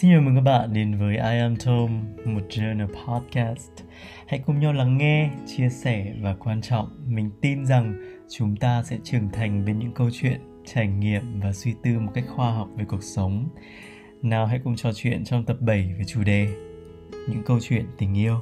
Xin 0.00 0.10
chào 0.10 0.20
mừng 0.20 0.34
các 0.34 0.40
bạn 0.40 0.72
đến 0.72 0.98
với 0.98 1.14
I 1.14 1.38
Am 1.38 1.56
Tom, 1.56 1.90
một 2.24 2.40
journal 2.48 2.86
podcast. 2.86 3.70
Hãy 4.26 4.42
cùng 4.46 4.60
nhau 4.60 4.72
lắng 4.72 4.98
nghe, 4.98 5.30
chia 5.46 5.68
sẻ 5.68 6.12
và 6.22 6.34
quan 6.34 6.60
trọng, 6.62 6.88
mình 7.06 7.30
tin 7.40 7.66
rằng 7.66 7.94
chúng 8.28 8.56
ta 8.56 8.82
sẽ 8.82 8.98
trưởng 9.04 9.28
thành 9.32 9.64
với 9.64 9.74
những 9.74 9.92
câu 9.92 10.10
chuyện, 10.12 10.40
trải 10.64 10.86
nghiệm 10.86 11.40
và 11.40 11.52
suy 11.52 11.74
tư 11.82 11.98
một 11.98 12.12
cách 12.14 12.24
khoa 12.36 12.52
học 12.52 12.68
về 12.76 12.84
cuộc 12.88 13.02
sống. 13.02 13.48
Nào 14.22 14.46
hãy 14.46 14.60
cùng 14.64 14.76
trò 14.76 14.92
chuyện 14.92 15.24
trong 15.24 15.44
tập 15.44 15.56
7 15.60 15.94
về 15.98 16.04
chủ 16.04 16.24
đề 16.24 16.48
Những 17.28 17.42
câu 17.46 17.58
chuyện 17.60 17.84
tình 17.98 18.18
yêu. 18.18 18.40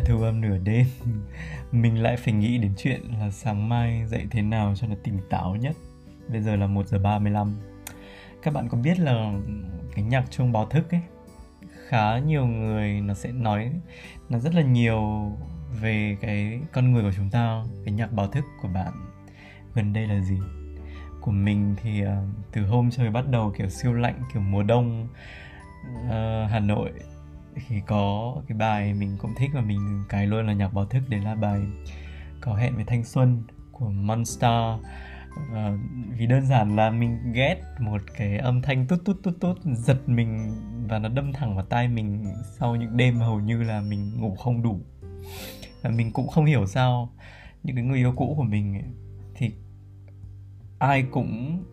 Lại 0.00 0.08
thu 0.08 0.22
âm 0.22 0.40
nửa 0.40 0.58
đêm. 0.58 0.86
Mình 1.72 2.02
lại 2.02 2.16
phải 2.16 2.34
nghĩ 2.34 2.58
đến 2.58 2.72
chuyện 2.76 3.00
là 3.20 3.30
sáng 3.30 3.68
mai 3.68 4.02
dậy 4.06 4.26
thế 4.30 4.42
nào 4.42 4.74
cho 4.76 4.86
nó 4.86 4.94
tỉnh 5.04 5.18
táo 5.30 5.56
nhất. 5.56 5.76
Bây 6.28 6.40
giờ 6.40 6.56
là 6.56 6.66
1 6.66 6.86
giờ 6.86 6.98
35 6.98 7.60
các 8.42 8.54
bạn 8.54 8.68
có 8.68 8.78
biết 8.78 9.00
là 9.00 9.32
cái 9.94 10.04
nhạc 10.04 10.30
chuông 10.30 10.52
báo 10.52 10.66
thức 10.66 10.90
ấy 10.90 11.00
khá 11.88 12.18
nhiều 12.18 12.46
người 12.46 13.00
nó 13.00 13.14
sẽ 13.14 13.32
nói 13.32 13.72
nó 14.28 14.38
rất 14.38 14.54
là 14.54 14.62
nhiều 14.62 15.32
về 15.80 16.16
cái 16.20 16.60
con 16.72 16.92
người 16.92 17.02
của 17.02 17.12
chúng 17.16 17.30
ta 17.30 17.64
cái 17.84 17.94
nhạc 17.94 18.12
báo 18.12 18.26
thức 18.26 18.44
của 18.62 18.68
bạn. 18.68 18.92
Gần 19.74 19.92
đây 19.92 20.06
là 20.06 20.20
gì? 20.20 20.38
Của 21.20 21.30
mình 21.30 21.74
thì 21.82 22.04
uh, 22.04 22.08
từ 22.52 22.66
hôm 22.66 22.90
trời 22.90 23.10
bắt 23.10 23.24
đầu 23.30 23.54
kiểu 23.58 23.68
siêu 23.68 23.92
lạnh 23.92 24.22
kiểu 24.32 24.42
mùa 24.42 24.62
đông 24.62 25.08
uh, 26.04 26.50
Hà 26.50 26.60
Nội 26.60 26.90
thì 27.68 27.80
có 27.86 28.34
cái 28.48 28.58
bài 28.58 28.94
mình 28.94 29.16
cũng 29.18 29.34
thích 29.36 29.50
và 29.54 29.60
mình 29.60 30.04
cài 30.08 30.26
luôn 30.26 30.46
là 30.46 30.52
nhạc 30.52 30.74
báo 30.74 30.84
thức 30.84 31.02
đấy 31.08 31.20
là 31.20 31.34
bài 31.34 31.60
có 32.40 32.54
hẹn 32.54 32.74
với 32.74 32.84
thanh 32.84 33.04
xuân 33.04 33.42
của 33.72 33.88
Monster. 33.88 34.80
Uh, 35.52 35.80
vì 36.18 36.26
đơn 36.26 36.46
giản 36.46 36.76
là 36.76 36.90
mình 36.90 37.32
ghét 37.32 37.56
một 37.80 38.00
cái 38.16 38.38
âm 38.38 38.62
thanh 38.62 38.86
tút 38.86 39.04
tút 39.04 39.22
tút 39.22 39.40
tút 39.40 39.58
giật 39.64 40.08
mình 40.08 40.54
và 40.88 40.98
nó 40.98 41.08
đâm 41.08 41.32
thẳng 41.32 41.56
vào 41.56 41.64
tai 41.64 41.88
mình 41.88 42.34
sau 42.58 42.76
những 42.76 42.96
đêm 42.96 43.16
hầu 43.16 43.40
như 43.40 43.62
là 43.62 43.80
mình 43.80 44.20
ngủ 44.20 44.34
không 44.34 44.62
đủ. 44.62 44.80
Và 45.82 45.90
mình 45.90 46.12
cũng 46.12 46.28
không 46.28 46.44
hiểu 46.44 46.66
sao 46.66 47.12
những 47.62 47.76
cái 47.76 47.84
người 47.84 47.98
yêu 47.98 48.12
cũ 48.16 48.34
của 48.36 48.42
mình 48.42 48.82
thì 49.34 49.54
ai 50.78 51.02
cũng 51.02 51.64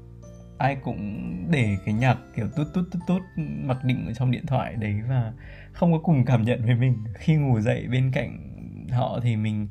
ai 0.58 0.76
cũng 0.76 1.28
để 1.52 1.78
cái 1.86 1.94
nhạc 1.94 2.18
kiểu 2.36 2.48
tút 2.56 2.68
tút 2.74 2.86
tút 2.92 3.02
tút 3.08 3.22
mặc 3.38 3.84
định 3.84 4.06
ở 4.08 4.14
trong 4.14 4.32
điện 4.32 4.46
thoại 4.46 4.76
đấy 4.76 4.96
và 5.10 5.34
không 5.78 5.92
có 5.92 6.00
cùng 6.00 6.26
cảm 6.26 6.42
nhận 6.42 6.66
với 6.66 6.76
mình. 6.76 7.04
Khi 7.14 7.36
ngủ 7.36 7.60
dậy 7.60 7.88
bên 7.92 8.12
cạnh 8.12 8.38
họ 8.92 9.20
thì 9.24 9.36
mình 9.36 9.68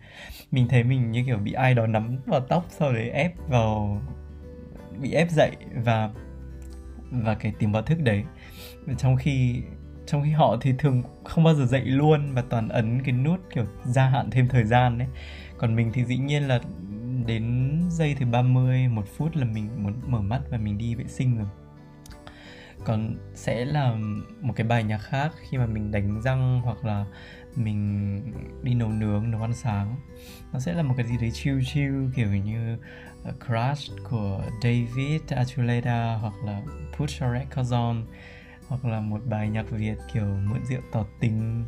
mình 0.51 0.69
thấy 0.69 0.85
mình 0.85 1.11
như 1.11 1.23
kiểu 1.27 1.39
bị 1.39 1.53
ai 1.53 1.75
đó 1.75 1.87
nắm 1.87 2.17
vào 2.27 2.41
tóc 2.41 2.67
sau 2.69 2.93
đấy 2.93 3.11
ép 3.11 3.33
vào, 3.49 4.03
bị 5.01 5.13
ép 5.13 5.31
dậy 5.31 5.51
và 5.85 6.11
và 7.11 7.35
cái 7.35 7.53
tiếng 7.59 7.73
báo 7.73 7.83
thức 7.83 7.99
đấy. 8.03 8.25
Trong 8.99 9.17
khi 9.17 9.63
trong 10.07 10.23
khi 10.23 10.31
họ 10.31 10.57
thì 10.61 10.75
thường 10.79 11.03
không 11.25 11.45
bao 11.45 11.55
giờ 11.55 11.67
dậy 11.67 11.85
luôn 11.85 12.35
và 12.35 12.43
toàn 12.51 12.69
ấn 12.69 13.03
cái 13.03 13.13
nút 13.13 13.41
kiểu 13.55 13.65
gia 13.85 14.07
hạn 14.07 14.31
thêm 14.31 14.49
thời 14.49 14.65
gian 14.65 14.99
đấy 14.99 15.09
còn 15.59 15.77
mình 15.77 15.91
thì 15.95 16.05
dĩ 16.05 16.17
nhiên 16.17 16.43
là 16.49 16.61
đến 17.27 17.79
giây 17.91 18.17
thứ 18.19 18.27
30 18.27 18.89
một 18.89 19.05
phút 19.17 19.37
là 19.37 19.45
mình 19.45 19.69
muốn 19.83 19.95
mở 20.07 20.21
mắt 20.21 20.41
và 20.51 20.59
mình 20.59 20.79
đi 20.79 20.95
vệ 20.95 21.05
sinh 21.09 21.39
rồi 21.39 21.47
còn 22.87 23.17
sẽ 23.35 23.65
là 23.65 23.95
một 24.41 24.53
cái 24.57 24.67
bài 24.67 24.85
nhạc 24.85 24.99
khác 24.99 25.33
khi 25.49 25.59
mà 25.59 25.67
mình 25.67 25.91
đánh 25.91 26.23
răng 26.23 26.61
hoặc 26.65 26.85
là 26.85 27.05
mình 27.57 28.23
đi 28.63 28.75
nấu 28.75 28.89
nướng 28.89 29.31
nấu 29.31 29.41
ăn 29.41 29.55
sáng 29.55 29.97
nó 30.53 30.61
sẽ 30.61 30.73
là 30.73 30.83
một 30.83 30.95
cái 30.97 31.07
gì 31.07 31.17
đấy 31.21 31.31
chill 31.31 31.61
chill 31.65 31.95
kiểu 32.17 32.29
như 32.29 32.79
uh, 33.29 33.35
Crush 33.47 33.93
của 34.11 34.43
David 34.63 35.21
Archuleta 35.29 36.19
hoặc 36.21 36.35
là 36.45 36.63
Put 36.97 37.11
Your 37.21 37.35
Records 37.35 37.73
On 37.73 38.07
hoặc 38.69 38.85
là 38.85 39.01
một 39.01 39.21
bài 39.29 39.49
nhạc 39.49 39.71
Việt 39.71 39.97
kiểu 40.13 40.25
mượn 40.25 40.65
rượu 40.65 40.81
tỏ 40.93 41.05
tình 41.21 41.65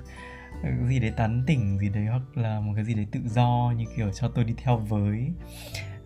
cái 0.62 0.89
gì 0.89 0.99
đấy 0.99 1.12
tán 1.17 1.45
tỉnh 1.47 1.78
gì 1.78 1.89
đấy 1.89 2.07
hoặc 2.07 2.23
là 2.34 2.61
một 2.61 2.73
cái 2.77 2.84
gì 2.84 2.95
đấy 2.95 3.07
tự 3.12 3.21
do 3.25 3.73
như 3.77 3.84
kiểu 3.97 4.12
cho 4.12 4.28
tôi 4.28 4.45
đi 4.45 4.55
theo 4.57 4.77
với 4.77 5.33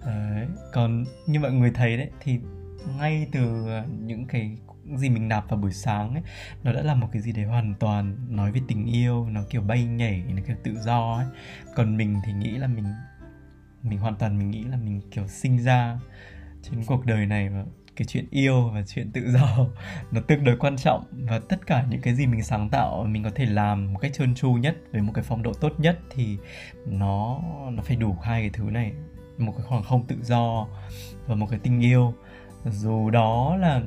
đấy. 0.06 0.47
còn 0.72 1.05
như 1.27 1.41
mọi 1.41 1.53
người 1.53 1.71
thấy 1.71 1.97
đấy 1.97 2.11
thì 2.21 2.39
ngay 2.99 3.27
từ 3.33 3.67
những 4.05 4.25
cái 4.27 4.56
gì 4.97 5.09
mình 5.09 5.28
nạp 5.28 5.48
vào 5.50 5.59
buổi 5.59 5.72
sáng 5.72 6.15
ấy, 6.15 6.22
nó 6.65 6.72
đã 6.72 6.82
là 6.82 6.94
một 6.94 7.09
cái 7.12 7.22
gì 7.22 7.32
đấy 7.32 7.44
hoàn 7.44 7.75
toàn 7.75 8.16
nói 8.28 8.53
về 8.53 8.60
tình 8.69 8.87
yêu, 8.87 9.28
nó 9.31 9.43
kiểu 9.50 9.62
bay 9.62 9.84
nhảy, 9.84 10.25
nó 10.28 10.43
kiểu 10.47 10.56
tự 10.62 10.76
do 10.84 11.15
ấy. 11.15 11.26
Còn 11.76 11.97
mình 11.97 12.20
thì 12.25 12.32
nghĩ 12.32 12.50
là 12.50 12.66
mình 12.66 12.84
mình 13.82 13.98
hoàn 13.98 14.16
toàn 14.16 14.38
mình 14.38 14.50
nghĩ 14.50 14.65
là 14.65 14.76
mình 14.76 15.00
kiểu 15.10 15.28
sinh 15.28 15.59
ra 15.59 15.98
trên 16.62 16.84
cuộc 16.87 17.06
đời 17.06 17.26
này 17.26 17.48
và 17.48 17.65
cái 17.97 18.06
chuyện 18.06 18.26
yêu 18.31 18.71
và 18.75 18.82
chuyện 18.82 19.10
tự 19.12 19.31
do 19.31 19.66
nó 20.12 20.21
tương 20.21 20.44
đối 20.44 20.56
quan 20.56 20.76
trọng. 20.76 21.04
Và 21.12 21.41
tất 21.48 21.66
cả 21.66 21.87
những 21.91 22.00
cái 22.00 22.15
gì 22.15 22.26
mình 22.26 22.42
sáng 22.42 22.69
tạo, 22.71 23.04
mình 23.04 23.25
có 23.25 23.31
thể 23.34 23.47
làm 23.47 23.92
một 23.92 23.98
cách 23.98 24.12
trơn 24.12 24.34
tru 24.34 24.53
nhất, 24.53 24.76
với 24.92 25.03
một 25.03 25.12
cái 25.15 25.25
phong 25.25 25.42
độ 25.42 25.53
tốt 25.53 25.72
nhất 25.78 25.98
thì 26.10 26.38
nó 26.87 27.41
nó 27.71 27.82
phải 27.82 27.97
đủ 27.97 28.16
hai 28.22 28.41
cái 28.41 28.50
thứ 28.53 28.65
này. 28.65 28.92
Một 29.38 29.53
cái 29.56 29.66
khoảng 29.69 29.82
không 29.82 30.06
tự 30.06 30.16
do 30.22 30.69
và 31.26 31.34
một 31.34 31.47
cái 31.50 31.59
tình 31.62 31.81
yêu 31.81 32.15
dù 32.71 33.11
đó 33.11 33.56
là 33.56 33.83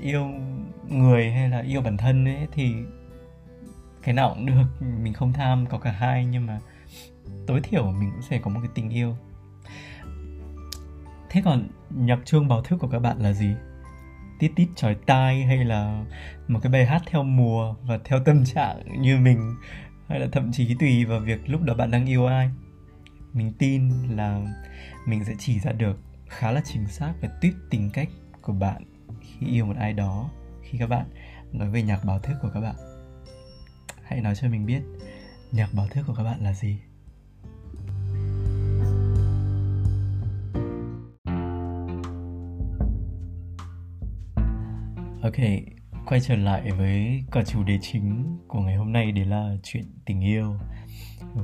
yêu 0.00 0.30
người 0.88 1.32
hay 1.32 1.48
là 1.48 1.60
yêu 1.60 1.80
bản 1.80 1.96
thân 1.96 2.24
ấy, 2.24 2.46
thì 2.52 2.74
cái 4.02 4.14
nào 4.14 4.32
cũng 4.34 4.46
được, 4.46 4.86
mình 5.02 5.12
không 5.12 5.32
tham, 5.32 5.66
có 5.66 5.78
cả 5.78 5.90
hai, 5.92 6.24
nhưng 6.24 6.46
mà 6.46 6.58
tối 7.46 7.60
thiểu 7.60 7.92
mình 7.92 8.10
cũng 8.10 8.22
sẽ 8.22 8.38
có 8.38 8.50
một 8.50 8.60
cái 8.62 8.70
tình 8.74 8.90
yêu. 8.90 9.16
Thế 11.30 11.42
còn 11.44 11.68
nhạc 11.90 12.18
chuông 12.24 12.48
báo 12.48 12.62
thức 12.62 12.76
của 12.80 12.88
các 12.88 12.98
bạn 12.98 13.18
là 13.18 13.32
gì? 13.32 13.54
Tít 14.38 14.52
tít 14.56 14.68
chói 14.76 14.94
tai 14.94 15.42
hay 15.42 15.64
là 15.64 16.04
một 16.48 16.60
cái 16.62 16.72
bài 16.72 16.86
hát 16.86 17.02
theo 17.06 17.22
mùa 17.22 17.74
và 17.82 17.98
theo 18.04 18.24
tâm 18.24 18.44
trạng 18.44 19.02
như 19.02 19.18
mình, 19.18 19.54
hay 20.08 20.20
là 20.20 20.26
thậm 20.32 20.52
chí 20.52 20.76
tùy 20.80 21.04
vào 21.04 21.20
việc 21.20 21.48
lúc 21.50 21.62
đó 21.62 21.74
bạn 21.74 21.90
đang 21.90 22.06
yêu 22.06 22.26
ai? 22.26 22.50
Mình 23.32 23.52
tin 23.58 23.90
là 24.08 24.40
mình 25.06 25.24
sẽ 25.24 25.32
chỉ 25.38 25.58
ra 25.60 25.72
được 25.72 25.98
khá 26.34 26.52
là 26.52 26.60
chính 26.64 26.86
xác 26.86 27.12
về 27.20 27.28
tuyết 27.40 27.54
tính 27.70 27.90
cách 27.92 28.08
của 28.42 28.52
bạn 28.52 28.82
khi 29.20 29.46
yêu 29.46 29.66
một 29.66 29.76
ai 29.78 29.92
đó 29.92 30.30
khi 30.62 30.78
các 30.78 30.86
bạn 30.86 31.06
nói 31.52 31.70
về 31.70 31.82
nhạc 31.82 32.04
báo 32.04 32.18
thức 32.18 32.34
của 32.42 32.50
các 32.54 32.60
bạn 32.60 32.74
hãy 34.02 34.20
nói 34.20 34.34
cho 34.34 34.48
mình 34.48 34.66
biết 34.66 34.82
nhạc 35.52 35.68
báo 35.72 35.86
thức 35.88 36.04
của 36.06 36.14
các 36.14 36.22
bạn 36.22 36.40
là 36.40 36.52
gì 36.52 36.78
Ok, 45.22 45.36
quay 46.06 46.20
trở 46.20 46.36
lại 46.36 46.70
với 46.78 47.24
cả 47.32 47.44
chủ 47.44 47.62
đề 47.62 47.78
chính 47.82 48.38
của 48.48 48.60
ngày 48.60 48.76
hôm 48.76 48.92
nay 48.92 49.12
đấy 49.12 49.24
là 49.24 49.56
chuyện 49.62 49.84
tình 50.06 50.20
yêu. 50.20 50.56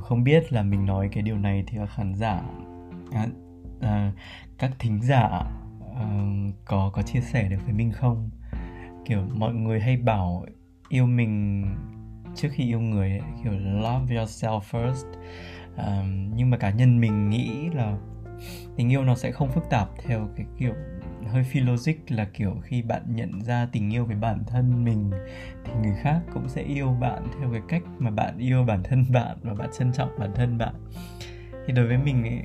Không 0.01 0.23
biết 0.23 0.53
là 0.53 0.63
mình 0.63 0.85
nói 0.85 1.09
cái 1.11 1.23
điều 1.23 1.37
này 1.37 1.63
thì 1.67 1.77
các 1.77 1.89
khán 1.95 2.15
giả, 2.15 2.41
à, 3.11 3.27
à, 3.81 4.11
các 4.57 4.71
thính 4.79 5.01
giả 5.01 5.27
à, 5.95 6.07
có 6.65 6.89
có 6.93 7.01
chia 7.01 7.21
sẻ 7.21 7.47
được 7.49 7.57
với 7.65 7.73
mình 7.73 7.91
không? 7.91 8.29
Kiểu 9.05 9.21
mọi 9.33 9.53
người 9.53 9.79
hay 9.79 9.97
bảo 9.97 10.45
yêu 10.89 11.05
mình 11.05 11.65
trước 12.35 12.49
khi 12.51 12.63
yêu 12.63 12.79
người 12.79 13.09
ấy, 13.09 13.21
kiểu 13.43 13.53
love 13.53 14.15
yourself 14.15 14.61
first. 14.71 15.05
À, 15.77 16.03
nhưng 16.35 16.49
mà 16.49 16.57
cá 16.57 16.69
nhân 16.69 17.01
mình 17.01 17.29
nghĩ 17.29 17.69
là 17.69 17.97
tình 18.75 18.91
yêu 18.91 19.03
nó 19.03 19.15
sẽ 19.15 19.31
không 19.31 19.51
phức 19.51 19.69
tạp 19.69 19.89
theo 20.05 20.29
cái 20.35 20.45
kiểu 20.59 20.73
hơi 21.27 21.43
phi 21.43 21.59
logic 21.59 21.93
là 22.09 22.25
kiểu 22.33 22.55
khi 22.63 22.81
bạn 22.81 23.01
nhận 23.07 23.41
ra 23.41 23.67
tình 23.71 23.93
yêu 23.93 24.05
với 24.05 24.15
bản 24.15 24.43
thân 24.47 24.85
mình 24.85 25.11
thì 25.65 25.71
người 25.81 25.95
khác 26.01 26.19
cũng 26.33 26.49
sẽ 26.49 26.61
yêu 26.61 26.97
bạn 26.99 27.23
theo 27.39 27.51
cái 27.51 27.61
cách 27.67 27.83
mà 27.99 28.11
bạn 28.11 28.37
yêu 28.37 28.63
bản 28.63 28.83
thân 28.83 29.05
bạn 29.11 29.37
và 29.41 29.53
bạn 29.53 29.69
trân 29.77 29.93
trọng 29.93 30.09
bản 30.19 30.31
thân 30.35 30.57
bạn 30.57 30.73
thì 31.67 31.73
đối 31.73 31.87
với 31.87 31.97
mình 31.97 32.23
ấy, 32.23 32.41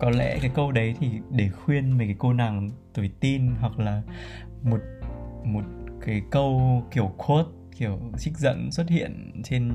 có 0.00 0.10
lẽ 0.10 0.38
cái 0.40 0.50
câu 0.54 0.72
đấy 0.72 0.94
thì 1.00 1.10
để 1.30 1.48
khuyên 1.48 1.98
mấy 1.98 2.06
cái 2.06 2.16
cô 2.18 2.32
nàng 2.32 2.70
tuổi 2.94 3.10
tin 3.20 3.46
hoặc 3.60 3.78
là 3.78 4.02
một 4.62 4.80
một 5.44 5.64
cái 6.00 6.22
câu 6.30 6.82
kiểu 6.90 7.14
quote, 7.16 7.50
kiểu 7.76 7.98
trích 8.18 8.38
dẫn 8.38 8.70
xuất 8.72 8.88
hiện 8.88 9.42
trên 9.44 9.68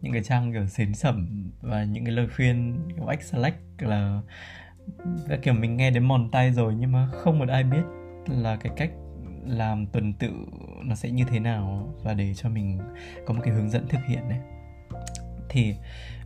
những 0.00 0.12
cái 0.12 0.22
trang 0.22 0.52
kiểu 0.52 0.66
xến 0.66 0.94
sẩm 0.94 1.50
và 1.60 1.84
những 1.84 2.04
cái 2.04 2.14
lời 2.14 2.26
khuyên 2.36 2.76
kiểu 2.96 3.06
ách 3.06 3.22
select 3.22 3.56
là 3.78 4.20
và 5.28 5.36
kiểu 5.42 5.54
mình 5.54 5.76
nghe 5.76 5.90
đến 5.90 6.04
mòn 6.04 6.30
tay 6.30 6.52
rồi 6.52 6.74
nhưng 6.78 6.92
mà 6.92 7.08
không 7.12 7.38
một 7.38 7.48
ai 7.48 7.64
biết 7.64 7.82
là 8.26 8.56
cái 8.56 8.72
cách 8.76 8.90
làm 9.46 9.86
tuần 9.86 10.12
tự 10.12 10.30
nó 10.84 10.94
sẽ 10.94 11.10
như 11.10 11.24
thế 11.30 11.40
nào 11.40 11.94
và 12.02 12.14
để 12.14 12.34
cho 12.34 12.48
mình 12.48 12.78
có 13.26 13.34
một 13.34 13.40
cái 13.44 13.54
hướng 13.54 13.70
dẫn 13.70 13.88
thực 13.88 14.00
hiện 14.08 14.28
đấy. 14.28 14.38
Thì 15.48 15.74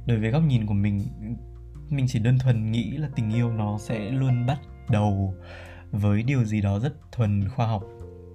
đối 0.06 0.18
với 0.18 0.30
góc 0.30 0.42
nhìn 0.42 0.66
của 0.66 0.74
mình 0.74 1.00
mình 1.90 2.06
chỉ 2.08 2.18
đơn 2.18 2.38
thuần 2.38 2.72
nghĩ 2.72 2.96
là 2.96 3.08
tình 3.14 3.34
yêu 3.34 3.52
nó 3.52 3.78
sẽ 3.78 3.98
luôn 4.10 4.46
bắt 4.46 4.60
đầu 4.88 5.34
với 5.90 6.22
điều 6.22 6.44
gì 6.44 6.60
đó 6.60 6.78
rất 6.78 7.12
thuần 7.12 7.48
khoa 7.48 7.66
học, 7.66 7.84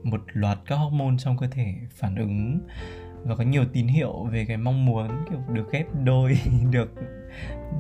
một 0.04 0.22
loạt 0.34 0.60
các 0.66 0.76
hormone 0.76 1.16
trong 1.18 1.38
cơ 1.38 1.48
thể 1.48 1.76
phản 1.92 2.16
ứng 2.16 2.60
và 3.24 3.36
có 3.36 3.44
nhiều 3.44 3.66
tín 3.74 3.88
hiệu 3.88 4.24
về 4.32 4.46
cái 4.46 4.58
mong 4.58 4.86
muốn, 4.86 5.08
kiểu, 5.30 5.40
được 5.50 5.72
ghép 5.72 5.86
đôi, 6.04 6.38
được 6.72 6.94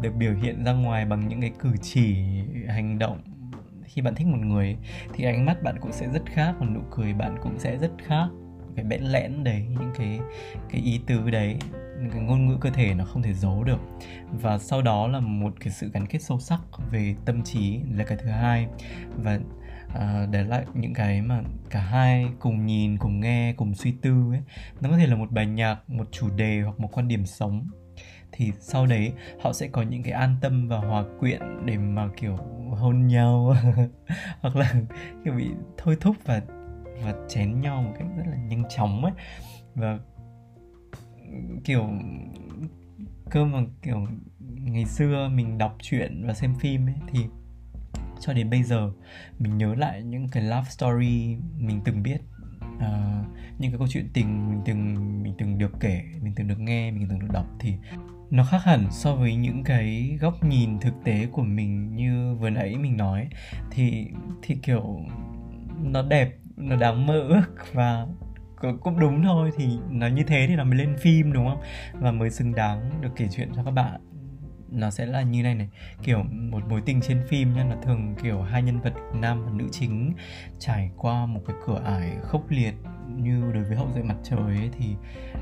được 0.01 0.15
biểu 0.15 0.33
hiện 0.33 0.63
ra 0.63 0.73
ngoài 0.73 1.05
bằng 1.05 1.27
những 1.27 1.41
cái 1.41 1.51
cử 1.59 1.69
chỉ, 1.81 2.15
hành 2.67 2.99
động. 2.99 3.21
Khi 3.83 4.01
bạn 4.01 4.15
thích 4.15 4.27
một 4.27 4.37
người 4.37 4.77
thì 5.13 5.23
ánh 5.23 5.45
mắt 5.45 5.63
bạn 5.63 5.75
cũng 5.81 5.91
sẽ 5.91 6.07
rất 6.13 6.25
khác, 6.25 6.55
còn 6.59 6.73
nụ 6.73 6.79
cười 6.91 7.13
bạn 7.13 7.35
cũng 7.41 7.59
sẽ 7.59 7.77
rất 7.77 7.91
khác. 8.07 8.27
Cái 8.75 8.85
bẽn 8.85 9.01
lẽn 9.01 9.43
đấy, 9.43 9.65
những 9.69 9.91
cái 9.97 10.19
cái 10.69 10.81
ý 10.81 11.01
tứ 11.07 11.29
đấy 11.29 11.57
cái 12.13 12.21
ngôn 12.21 12.47
ngữ 12.47 12.57
cơ 12.61 12.69
thể 12.69 12.93
nó 12.93 13.05
không 13.05 13.21
thể 13.21 13.33
giấu 13.33 13.63
được. 13.63 13.79
Và 14.31 14.57
sau 14.57 14.81
đó 14.81 15.07
là 15.07 15.19
một 15.19 15.53
cái 15.59 15.73
sự 15.73 15.91
gắn 15.93 16.07
kết 16.07 16.19
sâu 16.21 16.39
sắc 16.39 16.61
về 16.91 17.15
tâm 17.25 17.43
trí 17.43 17.79
là 17.91 18.03
cái 18.03 18.17
thứ 18.17 18.29
hai. 18.29 18.67
Và 19.17 19.39
à, 19.95 20.25
để 20.31 20.43
lại 20.43 20.65
những 20.73 20.93
cái 20.93 21.21
mà 21.21 21.41
cả 21.69 21.79
hai 21.79 22.25
cùng 22.39 22.65
nhìn 22.65 22.97
cùng 22.97 23.19
nghe 23.19 23.53
cùng 23.53 23.75
suy 23.75 23.91
tư 23.91 24.31
ấy 24.31 24.41
nó 24.81 24.89
có 24.89 24.97
thể 24.97 25.07
là 25.07 25.15
một 25.15 25.31
bài 25.31 25.45
nhạc 25.45 25.89
một 25.89 26.07
chủ 26.11 26.29
đề 26.29 26.61
hoặc 26.61 26.79
một 26.79 26.89
quan 26.91 27.07
điểm 27.07 27.25
sống. 27.25 27.67
Thì 28.31 28.51
sau 28.59 28.85
đấy 28.85 29.13
họ 29.41 29.53
sẽ 29.53 29.67
có 29.67 29.81
những 29.81 30.03
cái 30.03 30.13
an 30.13 30.35
tâm 30.41 30.67
và 30.67 30.77
hòa 30.77 31.03
quyện 31.19 31.41
để 31.65 31.77
mà 31.77 32.09
kiểu 32.17 32.37
hôn 32.71 33.07
nhau. 33.07 33.55
Hoặc 34.41 34.55
là 34.55 34.73
kiểu 35.25 35.33
bị 35.33 35.49
thôi 35.77 35.97
thúc 36.01 36.15
và 36.25 36.41
và 37.03 37.13
chén 37.29 37.61
nhau 37.61 37.81
một 37.81 37.93
cách 37.99 38.07
rất 38.17 38.23
là 38.27 38.37
nhanh 38.37 38.63
chóng 38.69 39.05
ấy. 39.05 39.13
Và 39.75 39.99
kiểu 41.63 41.89
cơ 43.29 43.45
mà 43.45 43.59
kiểu 43.81 44.07
ngày 44.63 44.85
xưa 44.85 45.29
mình 45.33 45.57
đọc 45.57 45.77
truyện 45.81 46.23
và 46.27 46.33
xem 46.33 46.55
phim 46.59 46.85
ấy 46.85 46.95
thì 47.07 47.19
cho 48.19 48.33
đến 48.33 48.49
bây 48.49 48.63
giờ 48.63 48.91
mình 49.39 49.57
nhớ 49.57 49.75
lại 49.75 50.03
những 50.03 50.27
cái 50.31 50.43
love 50.43 50.69
story 50.69 51.37
mình 51.57 51.81
từng 51.85 52.03
biết 52.03 52.17
uh, 52.75 53.25
những 53.59 53.71
cái 53.71 53.77
câu 53.77 53.87
chuyện 53.87 54.09
tình 54.13 54.49
mình 54.49 54.61
từng 54.65 54.95
mình 55.23 55.33
từng 55.37 55.57
được 55.57 55.71
kể 55.79 56.01
mình 56.21 56.33
từng 56.35 56.47
được 56.47 56.59
nghe 56.59 56.91
mình 56.91 57.07
từng 57.09 57.19
được 57.19 57.31
đọc 57.31 57.45
thì 57.59 57.73
nó 58.31 58.43
khác 58.43 58.63
hẳn 58.63 58.87
so 58.91 59.15
với 59.15 59.35
những 59.35 59.63
cái 59.63 60.17
góc 60.21 60.43
nhìn 60.43 60.79
thực 60.79 60.93
tế 61.03 61.27
của 61.31 61.43
mình 61.43 61.95
như 61.95 62.35
vừa 62.35 62.49
nãy 62.49 62.77
mình 62.77 62.97
nói. 62.97 63.27
Thì 63.71 64.07
thì 64.41 64.55
kiểu 64.55 64.99
nó 65.83 66.01
đẹp 66.01 66.33
nó 66.57 66.75
đáng 66.75 67.07
mơ 67.07 67.19
ước 67.19 67.73
và 67.73 68.07
cũng 68.81 68.99
đúng 68.99 69.23
thôi 69.23 69.51
thì 69.57 69.69
nó 69.89 70.07
như 70.07 70.23
thế 70.23 70.45
thì 70.47 70.55
nó 70.55 70.63
mới 70.63 70.75
lên 70.75 70.95
phim 70.97 71.33
đúng 71.33 71.47
không? 71.49 71.61
Và 71.93 72.11
mới 72.11 72.29
xứng 72.29 72.55
đáng 72.55 72.89
được 73.01 73.09
kể 73.15 73.27
chuyện 73.31 73.49
cho 73.55 73.63
các 73.63 73.71
bạn. 73.71 74.01
Nó 74.71 74.89
sẽ 74.89 75.05
là 75.05 75.21
như 75.21 75.43
này 75.43 75.55
này 75.55 75.69
kiểu 76.03 76.23
một 76.23 76.63
mối 76.69 76.81
tình 76.85 77.01
trên 77.01 77.21
phim 77.27 77.53
nha 77.53 77.63
nó 77.63 77.75
thường 77.83 78.15
kiểu 78.23 78.41
hai 78.41 78.63
nhân 78.63 78.79
vật 78.79 78.93
nam 79.13 79.45
và 79.45 79.51
nữ 79.51 79.67
chính 79.71 80.13
trải 80.59 80.91
qua 80.97 81.25
một 81.25 81.41
cái 81.47 81.55
cửa 81.65 81.81
ải 81.85 82.17
khốc 82.21 82.49
liệt 82.49 82.73
như 83.17 83.51
đối 83.53 83.63
với 83.63 83.77
hậu 83.77 83.87
duệ 83.93 84.03
mặt 84.03 84.17
trời 84.23 84.57
ấy, 84.57 84.69
thì 84.79 84.85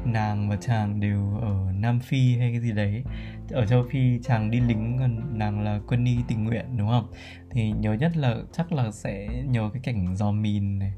nàng 0.05 0.49
và 0.49 0.55
chàng 0.55 0.99
đều 0.99 1.39
ở 1.41 1.71
Nam 1.73 1.99
Phi 1.99 2.37
hay 2.37 2.51
cái 2.51 2.61
gì 2.61 2.71
đấy 2.71 3.03
ở 3.51 3.65
châu 3.65 3.83
Phi 3.89 4.19
chàng 4.23 4.51
đi 4.51 4.59
lính 4.59 4.97
còn 4.99 5.39
nàng 5.39 5.61
là 5.61 5.79
quân 5.87 6.05
y 6.05 6.17
tình 6.27 6.43
nguyện, 6.43 6.77
đúng 6.77 6.87
không? 6.87 7.11
Thì 7.51 7.71
nhớ 7.71 7.93
nhất 7.93 8.17
là 8.17 8.35
chắc 8.51 8.71
là 8.71 8.91
sẽ 8.91 9.27
nhớ 9.45 9.69
cái 9.73 9.81
cảnh 9.83 10.15
giò 10.15 10.31
mìn 10.31 10.79
này, 10.79 10.93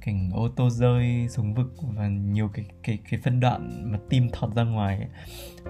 cảnh 0.00 0.30
ô 0.34 0.48
tô 0.48 0.70
rơi 0.70 1.28
xuống 1.28 1.54
vực 1.54 1.74
và 1.96 2.08
nhiều 2.08 2.48
cái 2.48 2.64
cái 2.82 2.98
cái 3.10 3.20
phân 3.24 3.40
đoạn 3.40 3.92
mà 3.92 3.98
tim 4.10 4.28
thọt 4.32 4.54
ra 4.54 4.62
ngoài 4.62 4.96
ấy. 4.96 5.08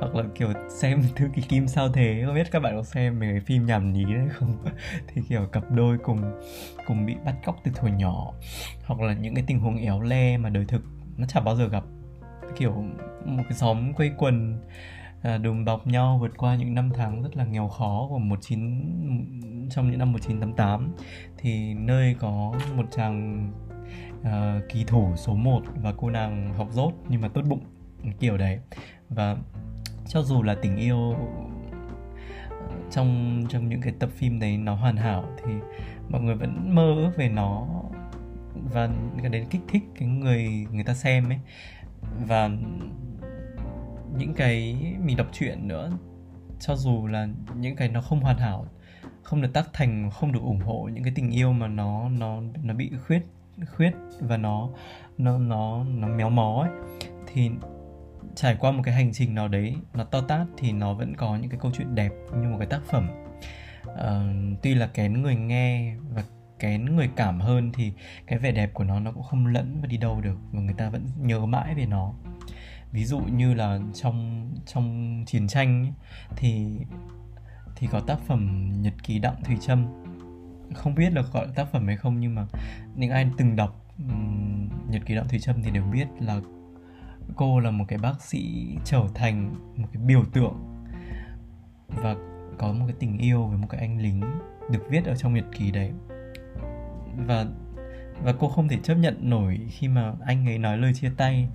hoặc 0.01 0.15
là 0.15 0.25
kiểu 0.35 0.53
xem 0.81 1.03
thư 1.17 1.27
ký 1.35 1.43
kim 1.43 1.69
sao 1.69 1.89
thế, 1.89 2.23
không 2.27 2.35
biết 2.35 2.51
các 2.51 2.61
bạn 2.61 2.77
có 2.77 2.83
xem 2.83 3.19
về 3.19 3.29
cái 3.33 3.41
phim 3.41 3.67
nhảm 3.67 3.93
nhí 3.93 4.05
đấy 4.05 4.29
không? 4.33 4.65
Thì 5.09 5.23
kiểu 5.29 5.47
cặp 5.47 5.71
đôi 5.71 5.99
cùng 5.99 6.23
cùng 6.87 7.07
bị 7.07 7.15
bắt 7.25 7.35
cóc 7.45 7.57
từ 7.65 7.73
thuở 7.75 7.89
nhỏ. 7.89 8.33
Hoặc 8.85 9.01
là 9.01 9.13
những 9.13 9.35
cái 9.35 9.45
tình 9.47 9.61
huống 9.61 9.77
éo 9.77 10.01
le 10.01 10.37
mà 10.37 10.49
đời 10.49 10.65
thực 10.69 10.83
nó 11.17 11.27
chả 11.27 11.41
bao 11.41 11.57
giờ 11.57 11.69
gặp. 11.69 11.85
Kiểu 12.57 12.73
một 13.25 13.43
cái 13.49 13.59
xóm 13.59 13.93
quây 13.93 14.13
quần 14.19 14.61
à, 15.27 15.39
đùm 15.39 15.65
bọc 15.65 15.87
nhau 15.87 16.19
vượt 16.21 16.37
qua 16.37 16.57
những 16.57 16.75
năm 16.75 16.91
tháng 16.95 17.23
rất 17.23 17.37
là 17.37 17.45
nghèo 17.45 17.69
khó 17.69 18.07
của 18.11 18.19
19 18.19 19.69
trong 19.71 19.91
những 19.91 19.99
năm 19.99 20.13
1988 20.13 20.93
thì 21.39 21.75
nơi 21.75 22.17
có 22.19 22.55
một 22.77 22.85
chàng 22.91 23.49
uh, 24.21 24.69
kỳ 24.69 24.85
thủ 24.85 25.13
số 25.17 25.35
1 25.35 25.63
và 25.83 25.93
cô 25.97 26.11
nàng 26.11 26.55
học 26.55 26.69
dốt 26.71 26.93
nhưng 27.09 27.21
mà 27.21 27.29
tốt 27.29 27.43
bụng 27.49 27.61
kiểu 28.21 28.37
đấy. 28.37 28.61
Và 29.09 29.37
cho 30.09 30.23
dù 30.23 30.43
là 30.43 30.55
tình 30.55 30.77
yêu 30.77 31.15
ờ, 32.51 32.67
trong 32.91 33.43
trong 33.49 33.69
những 33.69 33.81
cái 33.81 33.95
tập 33.99 34.11
phim 34.17 34.41
đấy 34.41 34.57
nó 34.57 34.75
hoàn 34.75 34.97
hảo 34.97 35.25
thì 35.45 35.53
mọi 36.09 36.23
người 36.23 36.35
vẫn 36.35 36.75
mơ 36.75 36.95
ước 36.97 37.11
về 37.17 37.29
nó 37.29 37.67
và 38.73 38.89
cái 39.23 39.31
đến 39.31 39.45
kích 39.51 39.63
thích 39.69 39.83
cái 39.99 40.09
người 40.09 40.67
người 40.73 40.85
ta 40.85 40.95
xem 40.95 41.29
ấy. 41.29 41.39
Và 42.27 42.51
những 44.17 44.35
cái 44.35 44.77
mình 45.05 45.17
đọc 45.17 45.27
truyện 45.33 45.69
nữa 45.69 45.91
cho 46.61 46.77
dù 46.77 47.07
là 47.07 47.29
những 47.57 47.77
cái 47.77 47.89
nó 47.89 48.01
không 48.01 48.21
hoàn 48.21 48.39
hảo 48.39 48.67
không 49.23 49.43
được 49.43 49.53
tác 49.53 49.69
thành 49.73 50.11
không 50.11 50.33
được 50.33 50.43
ủng 50.43 50.61
hộ 50.61 50.89
những 50.93 51.05
cái 51.05 51.13
tình 51.17 51.31
yêu 51.31 51.53
mà 51.53 51.69
nó 51.69 52.09
nó 52.09 52.41
nó 52.63 52.75
bị 52.75 52.91
khuyết 53.07 53.23
khuyết 53.77 53.91
và 54.21 54.37
nó 54.37 54.69
nó 55.19 55.39
nó 55.39 55.85
nó 55.85 56.09
méo 56.09 56.31
mó 56.31 56.63
ấy 56.63 56.71
thì 57.27 57.51
trải 58.35 58.57
qua 58.61 58.71
một 58.71 58.83
cái 58.85 58.95
hành 58.95 59.13
trình 59.13 59.35
nào 59.35 59.49
đấy 59.49 59.77
nó 59.95 60.05
to 60.05 60.21
tát 60.21 60.47
thì 60.57 60.73
nó 60.73 60.95
vẫn 60.95 61.15
có 61.17 61.37
những 61.37 61.51
cái 61.51 61.61
câu 61.63 61.73
chuyện 61.75 61.95
đẹp 61.95 62.13
như 62.35 62.49
một 62.49 62.57
cái 62.59 62.67
tác 62.67 62.81
phẩm. 62.91 63.09
Uh, 63.87 64.59
tuy 64.63 64.75
là 64.75 64.87
kén 64.87 65.23
người 65.23 65.37
nghe 65.37 65.97
và 66.15 66.25
kén 66.59 66.97
người 66.97 67.11
cảm 67.17 67.41
hơn 67.41 67.73
thì 67.73 67.93
cái 68.27 68.39
vẻ 68.39 68.53
đẹp 68.53 68.71
của 68.75 68.85
nó 68.85 69.01
nó 69.01 69.13
cũng 69.13 69.23
không 69.23 69.47
lẫn 69.47 69.79
và 69.81 69.87
đi 69.87 69.97
đâu 69.97 70.21
được 70.21 70.39
và 70.53 70.61
người 70.61 70.75
ta 70.75 70.91
vẫn 70.91 71.07
nhớ 71.21 71.47
mãi 71.47 71.75
về 71.75 71.87
nó 71.87 72.15
ví 72.93 73.05
dụ 73.05 73.21
như 73.21 73.55
là 73.55 73.79
trong 73.95 74.51
trong 74.67 75.23
chiến 75.27 75.49
tranh 75.49 75.85
ấy, 75.85 75.93
thì 76.37 76.67
thì 77.77 77.87
có 77.87 78.01
tác 78.01 78.19
phẩm 78.27 78.73
nhật 78.83 78.95
ký 79.03 79.19
đặng 79.19 79.43
thùy 79.45 79.57
trâm. 79.61 79.87
Không 80.75 80.95
biết 80.95 81.13
là 81.13 81.23
gọi 81.33 81.47
là 81.47 81.53
tác 81.53 81.73
phẩm 81.73 81.87
hay 81.87 81.97
không 81.97 82.21
nhưng 82.21 82.35
mà 82.35 82.47
những 82.95 83.11
ai 83.11 83.31
từng 83.37 83.57
đọc 83.57 83.85
um, 83.99 84.69
nhật 84.91 85.03
ký 85.07 85.15
đặng 85.15 85.29
thùy 85.29 85.39
trâm 85.41 85.63
thì 85.63 85.71
đều 85.71 85.85
biết 85.85 86.07
là 86.21 86.41
cô 87.37 87.61
là 87.61 87.71
một 87.71 87.85
cái 87.89 87.99
bác 87.99 88.23
sĩ 88.23 88.67
trở 88.85 89.03
thành 89.15 89.55
một 89.77 89.89
cái 89.93 90.03
biểu 90.03 90.25
tượng 90.33 90.87
và 91.89 92.17
có 92.59 92.73
một 92.73 92.85
cái 92.87 92.97
tình 92.99 93.19
yêu 93.19 93.47
với 93.47 93.59
một 93.59 93.67
cái 93.71 93.81
anh 93.81 94.01
lính 94.01 94.21
được 94.71 94.83
viết 94.91 95.05
ở 95.05 95.17
trong 95.17 95.35
nhật 95.35 95.45
ký 95.59 95.71
đấy. 95.71 95.93
Và 97.27 97.47
và 98.23 98.33
cô 98.33 98.49
không 98.49 98.69
thể 98.69 98.79
chấp 98.83 98.95
nhận 98.95 99.17
nổi 99.21 99.61
khi 99.71 99.89
mà 99.89 100.13
anh 100.27 100.49
ấy 100.49 100.59
nói 100.59 100.79
lời 100.79 100.95
chia 100.95 101.11
tay. 101.17 101.49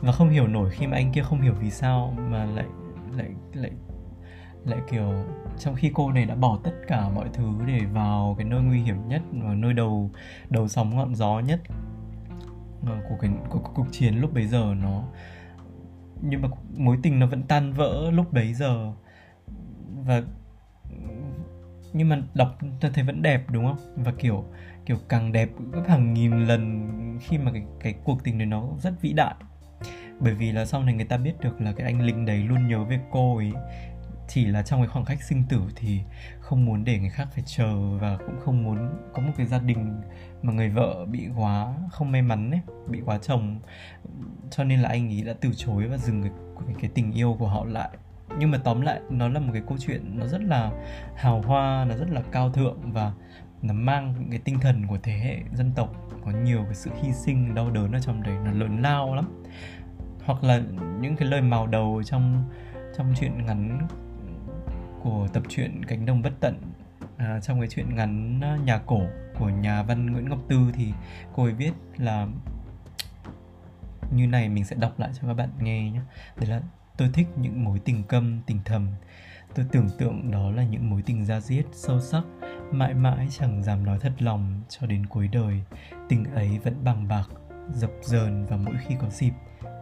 Và 0.00 0.12
không 0.12 0.30
hiểu 0.30 0.46
nổi 0.46 0.70
khi 0.70 0.86
mà 0.86 0.96
anh 0.96 1.12
kia 1.12 1.22
không 1.22 1.40
hiểu 1.40 1.54
vì 1.60 1.70
sao 1.70 2.14
mà 2.30 2.44
lại 2.44 2.66
lại 3.16 3.30
lại 3.54 3.70
lại 4.64 4.78
kiểu 4.90 5.24
trong 5.58 5.74
khi 5.74 5.90
cô 5.94 6.12
này 6.12 6.24
đã 6.24 6.34
bỏ 6.34 6.58
tất 6.64 6.72
cả 6.88 7.08
mọi 7.08 7.28
thứ 7.32 7.52
để 7.66 7.80
vào 7.92 8.34
cái 8.38 8.46
nơi 8.46 8.62
nguy 8.62 8.80
hiểm 8.80 9.08
nhất 9.08 9.22
và 9.32 9.54
nơi 9.54 9.72
đầu 9.72 10.10
đầu 10.50 10.68
sóng 10.68 10.96
ngọn 10.96 11.14
gió 11.14 11.40
nhất 11.40 11.60
của 12.82 13.16
cái 13.20 13.30
của, 13.48 13.58
của 13.58 13.70
cuộc 13.74 13.86
chiến 13.90 14.14
lúc 14.14 14.34
bấy 14.34 14.46
giờ 14.46 14.74
nó 14.82 15.04
nhưng 16.22 16.42
mà 16.42 16.48
mối 16.76 16.98
tình 17.02 17.18
nó 17.18 17.26
vẫn 17.26 17.42
tan 17.42 17.72
vỡ 17.72 18.10
lúc 18.10 18.32
bấy 18.32 18.54
giờ. 18.54 18.92
Và 20.04 20.22
nhưng 21.92 22.08
mà 22.08 22.22
đọc 22.34 22.58
ta 22.80 22.90
thấy 22.94 23.04
vẫn 23.04 23.22
đẹp 23.22 23.50
đúng 23.50 23.66
không? 23.66 24.04
Và 24.04 24.12
kiểu 24.18 24.44
kiểu 24.86 24.96
càng 25.08 25.32
đẹp 25.32 25.48
gấp 25.72 25.82
hàng 25.88 26.14
nghìn 26.14 26.46
lần 26.46 26.90
khi 27.20 27.38
mà 27.38 27.52
cái 27.52 27.62
cái 27.80 27.94
cuộc 28.04 28.24
tình 28.24 28.38
này 28.38 28.46
nó 28.46 28.68
rất 28.78 29.00
vĩ 29.00 29.12
đại. 29.12 29.34
Bởi 30.20 30.34
vì 30.34 30.52
là 30.52 30.64
sau 30.64 30.82
này 30.82 30.94
người 30.94 31.04
ta 31.04 31.16
biết 31.16 31.40
được 31.40 31.60
là 31.60 31.72
cái 31.72 31.86
anh 31.86 32.00
lính 32.00 32.26
đấy 32.26 32.38
luôn 32.38 32.68
nhớ 32.68 32.84
về 32.84 33.00
cô 33.10 33.36
ấy. 33.36 33.52
Chỉ 34.28 34.44
là 34.44 34.62
trong 34.62 34.80
cái 34.80 34.88
khoảng 34.88 35.04
cách 35.04 35.22
sinh 35.22 35.42
tử 35.48 35.60
thì 35.76 36.00
không 36.40 36.64
muốn 36.64 36.84
để 36.84 36.98
người 36.98 37.10
khác 37.10 37.28
phải 37.34 37.44
chờ 37.46 37.98
và 38.00 38.16
cũng 38.26 38.40
không 38.44 38.64
muốn 38.64 38.78
có 39.12 39.22
một 39.22 39.32
cái 39.36 39.46
gia 39.46 39.58
đình 39.58 40.02
mà 40.42 40.52
người 40.52 40.68
vợ 40.68 41.04
bị 41.10 41.28
quá 41.36 41.74
không 41.90 42.12
may 42.12 42.22
mắn 42.22 42.50
ấy 42.50 42.60
bị 42.88 43.00
quá 43.04 43.18
chồng. 43.18 43.60
Cho 44.50 44.64
nên 44.64 44.80
là 44.80 44.88
anh 44.88 45.08
ấy 45.08 45.22
đã 45.22 45.34
từ 45.40 45.50
chối 45.56 45.88
và 45.88 45.96
dừng 45.96 46.22
cái, 46.22 46.32
cái 46.80 46.90
tình 46.94 47.12
yêu 47.12 47.36
của 47.38 47.48
họ 47.48 47.64
lại. 47.64 47.88
Nhưng 48.38 48.50
mà 48.50 48.58
tóm 48.58 48.80
lại 48.80 49.00
nó 49.10 49.28
là 49.28 49.40
một 49.40 49.50
cái 49.52 49.62
câu 49.68 49.78
chuyện 49.80 50.18
nó 50.18 50.26
rất 50.26 50.42
là 50.42 50.70
hào 51.16 51.42
hoa 51.42 51.86
nó 51.88 51.96
rất 51.96 52.10
là 52.10 52.22
cao 52.32 52.50
thượng 52.50 52.92
và 52.92 53.12
nó 53.64 53.74
mang 53.74 54.14
những 54.18 54.30
cái 54.30 54.38
tinh 54.38 54.58
thần 54.60 54.86
của 54.86 54.98
thế 55.02 55.12
hệ 55.12 55.42
dân 55.52 55.72
tộc 55.74 55.94
có 56.24 56.30
nhiều 56.30 56.64
cái 56.64 56.74
sự 56.74 56.90
hy 57.02 57.12
sinh 57.12 57.54
đau 57.54 57.70
đớn 57.70 57.92
ở 57.92 58.00
trong 58.00 58.22
đấy 58.22 58.36
nó 58.44 58.52
lớn 58.52 58.82
lao 58.82 59.14
lắm. 59.14 59.42
Hoặc 60.24 60.44
là 60.44 60.62
những 61.00 61.16
cái 61.16 61.28
lời 61.28 61.42
màu 61.42 61.66
đầu 61.66 62.02
trong 62.06 62.44
trong 62.96 63.14
chuyện 63.20 63.46
ngắn 63.46 63.88
của 65.02 65.28
tập 65.32 65.42
truyện 65.48 65.84
cánh 65.84 66.06
đồng 66.06 66.22
bất 66.22 66.32
tận 66.40 66.60
à, 67.16 67.40
trong 67.40 67.60
cái 67.60 67.68
chuyện 67.68 67.94
ngắn 67.94 68.40
à, 68.42 68.58
nhà 68.64 68.78
cổ 68.78 69.00
của 69.38 69.48
nhà 69.48 69.82
văn 69.82 70.12
Nguyễn 70.12 70.28
Ngọc 70.28 70.38
Tư 70.48 70.58
thì 70.74 70.92
cô 71.34 71.44
ấy 71.44 71.52
viết 71.52 71.72
là 71.96 72.26
như 74.10 74.26
này 74.26 74.48
mình 74.48 74.64
sẽ 74.64 74.76
đọc 74.76 75.00
lại 75.00 75.10
cho 75.20 75.28
các 75.28 75.34
bạn 75.34 75.48
nghe 75.60 75.90
nhé. 75.90 76.00
Đấy 76.36 76.46
là 76.46 76.60
tôi 76.96 77.10
thích 77.12 77.26
những 77.36 77.64
mối 77.64 77.78
tình 77.84 78.02
câm 78.02 78.40
tình 78.46 78.58
thầm. 78.64 78.88
Tôi 79.54 79.66
tưởng 79.72 79.88
tượng 79.98 80.30
đó 80.30 80.50
là 80.50 80.64
những 80.64 80.90
mối 80.90 81.02
tình 81.02 81.24
ra 81.24 81.40
diết 81.40 81.66
sâu 81.72 82.00
sắc 82.00 82.22
mãi 82.78 82.94
mãi 82.94 83.28
chẳng 83.30 83.62
dám 83.62 83.84
nói 83.84 83.98
thật 84.00 84.12
lòng 84.18 84.60
cho 84.68 84.86
đến 84.86 85.06
cuối 85.06 85.28
đời 85.28 85.62
tình 86.08 86.24
ấy 86.24 86.58
vẫn 86.58 86.84
bằng 86.84 87.08
bạc 87.08 87.28
dập 87.72 87.90
dờn 88.02 88.46
và 88.46 88.56
mỗi 88.56 88.74
khi 88.86 88.94
có 89.00 89.10
dịp 89.10 89.32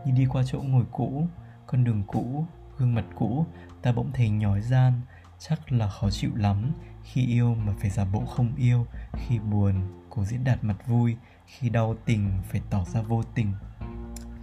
như 0.05 0.13
đi 0.13 0.27
qua 0.31 0.43
chỗ 0.47 0.61
ngồi 0.61 0.85
cũ 0.93 1.27
con 1.67 1.85
đường 1.85 2.03
cũ 2.07 2.47
gương 2.79 2.95
mặt 2.95 3.05
cũ 3.15 3.47
ta 3.83 3.93
bỗng 3.93 4.13
thấy 4.13 4.31
nhói 4.31 4.61
gian 4.61 4.93
chắc 5.39 5.73
là 5.73 5.89
khó 5.89 6.11
chịu 6.11 6.31
lắm 6.35 6.73
khi 7.03 7.27
yêu 7.27 7.55
mà 7.55 7.73
phải 7.81 7.91
giả 7.91 8.05
bộ 8.13 8.25
không 8.25 8.53
yêu 8.57 8.87
khi 9.13 9.39
buồn 9.39 9.75
cố 10.11 10.25
diễn 10.25 10.45
đạt 10.45 10.65
mặt 10.65 10.77
vui 10.87 11.17
khi 11.47 11.69
đau 11.69 11.97
tình 12.05 12.31
phải 12.49 12.61
tỏ 12.71 12.85
ra 12.85 13.03
vô 13.03 13.23
tình. 13.35 13.53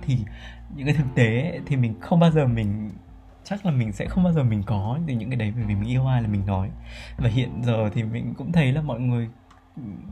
Thì 0.02 0.18
những 0.76 0.86
cái 0.86 0.96
thực 0.96 1.16
tế 1.16 1.50
ấy, 1.50 1.62
thì 1.66 1.76
mình 1.76 2.00
không 2.02 2.20
bao 2.20 2.32
giờ 2.32 2.48
mình 2.48 2.92
chắc 3.44 3.66
là 3.66 3.72
mình 3.72 3.92
sẽ 3.92 4.06
không 4.06 4.24
bao 4.24 4.34
giờ 4.34 4.44
mình 4.44 4.64
có 4.64 5.00
từ 5.08 5.14
những 5.14 5.30
cái 5.30 5.38
đấy 5.38 5.54
bởi 5.56 5.66
vì 5.66 5.76
mình 5.76 5.90
yêu 5.90 6.06
ai 6.06 6.22
là 6.22 6.28
mình 6.28 6.46
nói. 6.46 6.70
Và 7.18 7.30
hiện 7.30 7.64
giờ 7.64 7.90
thì 7.94 8.04
mình 8.04 8.34
cũng 8.38 8.52
thấy 8.52 8.72
là 8.72 8.82
mọi 8.82 9.00
người, 9.00 9.30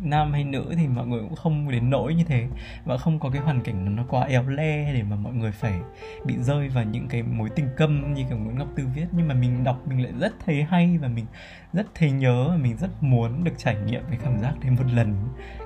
nam 0.02 0.34
hay 0.34 0.44
nữ 0.44 0.74
thì 0.78 0.88
mọi 0.88 1.08
người 1.08 1.22
cũng 1.22 1.36
không 1.36 1.72
đến 1.72 1.90
nỗi 1.90 2.16
như 2.16 2.24
thế. 2.24 2.48
Và 2.86 2.98
không 2.98 3.20
có 3.20 3.30
cái 3.30 3.42
hoàn 3.42 3.62
cảnh 3.62 3.96
nó 3.96 4.04
quá 4.10 4.26
éo 4.26 4.48
le 4.48 4.94
để 4.94 5.04
mà 5.04 5.16
mọi 5.16 5.34
người 5.34 5.52
phải 5.52 5.80
bị 6.26 6.36
rơi 6.38 6.70
vào 6.70 6.84
những 6.84 7.08
cái 7.08 7.24
mối 7.24 7.50
tình 7.56 7.70
câm 7.78 8.14
như 8.14 8.24
kiểu 8.30 8.38
Nguyễn 8.38 8.58
Ngọc 8.58 8.68
Tư 8.76 8.88
viết. 8.96 9.06
Nhưng 9.12 9.28
mà 9.28 9.34
mình 9.34 9.64
đọc 9.64 9.88
mình 9.88 10.04
lại 10.04 10.14
rất 10.20 10.34
thấy 10.46 10.64
hay 10.64 10.98
và 10.98 11.08
mình 11.08 11.26
rất 11.74 11.88
thấy 11.96 12.12
nhớ 12.12 12.48
và 12.50 12.58
mình 12.58 12.78
rất 12.78 13.04
muốn 13.04 13.44
được 13.44 13.54
trải 13.58 13.76
nghiệm 13.86 14.02
cái 14.10 14.18
cảm 14.24 14.40
giác 14.40 14.54
đấy 14.62 14.72
một 14.72 14.92
lần. 14.94 15.16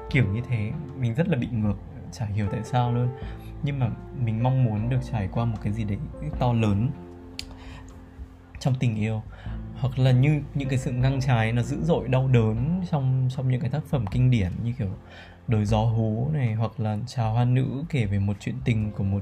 Kiểu 0.10 0.26
như 0.34 0.42
thế. 0.50 0.72
Mình 1.00 1.14
rất 1.14 1.28
là 1.28 1.38
bị 1.38 1.48
ngược, 1.52 1.76
chả 2.12 2.26
hiểu 2.26 2.48
tại 2.52 2.62
sao 2.64 2.94
luôn. 2.94 3.08
Nhưng 3.64 3.80
mà 3.80 3.90
mình 4.26 4.44
mong 4.44 4.64
muốn 4.64 4.90
được 4.90 5.00
trải 5.12 5.30
qua 5.32 5.46
một 5.46 5.58
cái 5.64 5.74
gì 5.74 5.84
đấy 5.84 5.98
to 6.40 6.54
lớn 6.54 6.90
trong 8.62 8.76
tình 8.80 8.96
yêu. 8.96 9.22
Hoặc 9.80 10.00
là 10.00 10.12
như 10.12 10.42
những 10.54 10.70
cái 10.70 10.80
sự 10.80 10.92
ngang 10.92 11.22
trái 11.22 11.52
nó 11.52 11.62
dữ 11.62 11.78
dội, 11.84 12.08
đau 12.08 12.28
đớn 12.28 12.82
trong 12.92 13.30
trong 13.36 13.52
những 13.52 13.62
cái 13.62 13.70
tác 13.70 13.86
phẩm 13.86 14.06
kinh 14.08 14.32
điển 14.32 14.52
như 14.64 14.74
kiểu 14.80 14.90
đời 15.48 15.66
gió 15.66 15.82
hú 15.82 16.30
này, 16.34 16.54
hoặc 16.54 16.80
là 16.80 16.98
chào 17.08 17.34
hoa 17.34 17.46
nữ 17.46 17.84
kể 17.90 18.06
về 18.06 18.20
một 18.20 18.38
chuyện 18.40 18.56
tình 18.66 18.92
của 18.92 19.04
một 19.04 19.22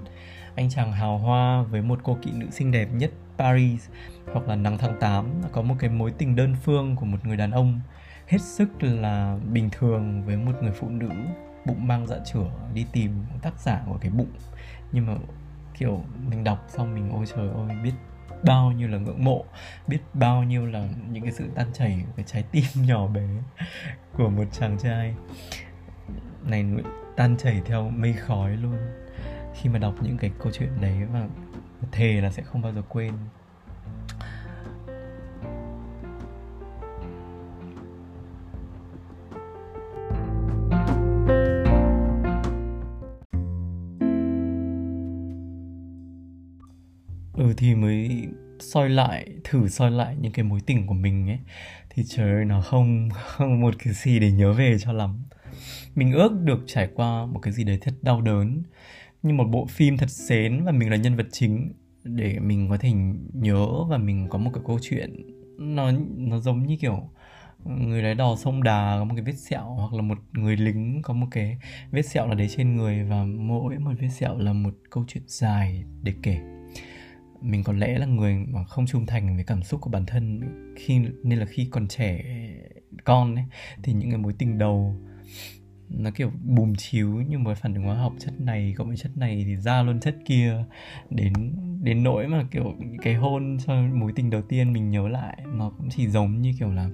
anh 0.55 0.69
chàng 0.69 0.91
hào 0.91 1.17
hoa 1.17 1.62
với 1.62 1.81
một 1.81 2.00
cô 2.03 2.17
kỵ 2.22 2.31
nữ 2.31 2.48
xinh 2.51 2.72
đẹp 2.72 2.88
nhất 2.93 3.12
Paris, 3.38 3.89
hoặc 4.34 4.48
là 4.48 4.55
nắng 4.55 4.77
tháng 4.77 5.00
8 5.00 5.25
có 5.51 5.62
một 5.62 5.75
cái 5.79 5.89
mối 5.89 6.12
tình 6.17 6.36
đơn 6.36 6.55
phương 6.63 6.96
của 6.96 7.05
một 7.05 7.25
người 7.25 7.38
đàn 7.38 7.51
ông 7.51 7.81
hết 8.27 8.41
sức 8.41 8.69
là 8.84 9.38
bình 9.53 9.69
thường 9.72 10.24
với 10.25 10.38
một 10.38 10.51
người 10.62 10.72
phụ 10.72 10.89
nữ 10.89 11.10
bụng 11.65 11.88
mang 11.88 12.08
dạ 12.08 12.15
chửa, 12.25 12.51
đi 12.74 12.86
tìm 12.91 13.12
tác 13.41 13.60
giả 13.60 13.81
của 13.86 13.98
cái 14.01 14.12
bụng. 14.12 14.31
Nhưng 14.91 15.05
mà 15.05 15.15
kiểu 15.77 16.03
mình 16.29 16.43
đọc 16.43 16.65
xong 16.67 16.96
mình, 16.96 17.10
ôi 17.12 17.25
trời 17.36 17.50
ơi, 17.50 17.75
biết 17.84 17.93
bao 18.43 18.72
nhiêu 18.72 18.88
là 18.88 18.98
ngưỡng 18.98 19.24
mộ, 19.24 19.46
biết 19.88 20.00
bao 20.13 20.43
nhiêu 20.43 20.65
là 20.65 20.88
những 21.12 21.24
cái 21.24 21.31
sự 21.31 21.50
tan 21.55 21.67
chảy 21.74 22.03
của 22.05 22.13
cái 22.15 22.25
trái 22.27 22.43
tim 22.51 22.63
nhỏ 22.86 23.08
bé 23.08 23.27
của 24.17 24.29
một 24.29 24.46
chàng 24.51 24.77
trai. 24.77 25.15
Này 26.43 26.65
tan 27.15 27.38
chảy 27.38 27.62
theo 27.65 27.89
mây 27.89 28.13
khói 28.13 28.58
luôn. 28.58 28.77
Khi 29.53 29.69
mà 29.69 29.79
đọc 29.79 29.93
những 30.01 30.17
cái 30.17 30.31
câu 30.39 30.51
chuyện 30.51 30.69
đấy 30.81 30.98
và 31.13 31.27
thề 31.91 32.22
là 32.22 32.31
sẽ 32.31 32.43
không 32.43 32.62
bao 32.62 32.74
giờ 32.74 32.81
quên. 32.89 33.13
Ừ 47.39 47.53
thì 47.58 47.75
mới 47.75 48.27
soi 48.60 48.89
lại, 48.89 49.27
thử 49.43 49.67
soi 49.67 49.91
lại 49.91 50.15
những 50.22 50.31
cái 50.31 50.46
mối 50.46 50.60
tình 50.65 50.88
của 50.88 50.93
mình 50.93 51.29
ấy. 51.29 51.39
Thì 51.89 52.03
trời 52.08 52.31
ơi, 52.31 52.46
nó 52.46 52.62
không 52.62 53.10
không 53.25 53.62
một 53.62 53.75
cái 53.79 53.93
gì 53.93 54.19
để 54.19 54.31
nhớ 54.31 54.53
về 54.53 54.77
cho 54.79 54.91
lắm. 54.91 55.24
Mình 55.96 56.13
ước 56.13 56.31
được 56.43 56.60
trải 56.67 56.89
qua 56.96 57.25
một 57.25 57.39
cái 57.39 57.53
gì 57.53 57.63
đấy 57.63 57.77
thật 57.81 57.93
đau 58.01 58.22
đớn, 58.22 58.63
như 59.24 59.34
một 59.34 59.43
bộ 59.51 59.65
phim 59.65 59.98
thật 59.98 60.10
xến 60.10 60.63
và 60.63 60.72
mình 60.72 60.89
là 60.89 60.96
nhân 60.96 61.15
vật 61.15 61.27
chính 61.31 61.74
để 62.03 62.39
mình 62.39 62.69
có 62.69 62.77
thể 62.77 62.91
nhớ 63.34 63.67
và 63.89 63.98
mình 63.98 64.27
có 64.29 64.38
một 64.38 64.51
cái 64.53 64.63
câu 64.67 64.79
chuyện. 64.81 65.15
Nó 65.58 65.91
nó 66.17 66.39
giống 66.39 66.63
như 66.67 66.77
kiểu 66.81 67.10
người 67.65 68.01
lái 68.01 68.15
đò 68.15 68.36
sông 68.36 68.63
đà, 68.63 68.96
có 69.00 69.03
một 69.03 69.13
cái 69.15 69.24
vết 69.24 69.38
sẹo, 69.38 69.63
hoặc 69.63 69.93
là 69.93 70.01
một 70.01 70.17
người 70.31 70.58
lính 70.58 71.01
có 71.03 71.13
một 71.13 71.27
cái 71.31 71.58
vết 71.91 72.05
sẹo 72.05 72.27
là 72.27 72.36
đấy 72.36 72.48
trên 72.58 72.75
người 72.75 73.03
và 73.03 73.24
mỗi 73.24 73.79
một 73.79 73.91
vết 74.00 74.10
sẹo 74.10 74.38
là 74.38 74.53
một 74.53 74.74
câu 74.89 75.05
chuyện 75.08 75.24
dài 75.27 75.84
để 76.03 76.13
kể 76.24 76.58
mình 77.41 77.63
có 77.63 77.74
lẽ 77.74 77.98
là 77.98 78.05
người 78.05 78.36
mà 78.48 78.63
không 78.63 78.86
trung 78.86 79.05
thành 79.05 79.36
với 79.36 79.43
cảm 79.43 79.63
xúc 79.63 79.81
của 79.81 79.89
bản 79.89 80.05
thân 80.05 80.41
khi, 80.75 81.00
nên 81.24 81.39
là 81.39 81.46
khi 81.46 81.67
còn 81.72 81.88
trẻ, 81.88 82.24
con 83.03 83.36
ấy, 83.36 83.46
thì 83.84 83.93
những 83.93 84.10
cái 84.10 84.19
mối 84.19 84.34
tình 84.38 84.58
đầu 84.58 84.96
nó 85.89 86.12
kiểu 86.12 86.31
bùm 86.43 86.74
chiếu 86.77 87.10
như 87.10 87.39
một 87.39 87.58
phản 87.58 87.74
ứng 87.74 87.84
hóa 87.84 87.96
học 87.96 88.13
chất 88.19 88.41
này 88.41 88.74
cộng 88.77 88.88
với 88.88 88.98
chất 88.98 89.17
này 89.17 89.43
thì 89.48 89.55
ra 89.55 89.84
luôn 89.84 90.00
chất 90.00 90.15
kia. 90.25 90.65
Đến 91.10 91.34
đến 91.84 92.03
nỗi 92.03 92.27
mà 92.27 92.48
kiểu 92.51 92.75
cái 93.01 93.15
hôn 93.15 93.58
cho 93.65 93.74
mối 93.93 94.12
tình 94.15 94.29
đầu 94.29 94.41
tiên 94.41 94.74
mình 94.74 94.89
nhớ 94.89 95.08
lại, 95.08 95.38
nó 95.53 95.69
cũng 95.69 95.89
chỉ 95.89 96.08
giống 96.08 96.41
như 96.41 96.53
kiểu 96.60 96.72
là 96.72 96.89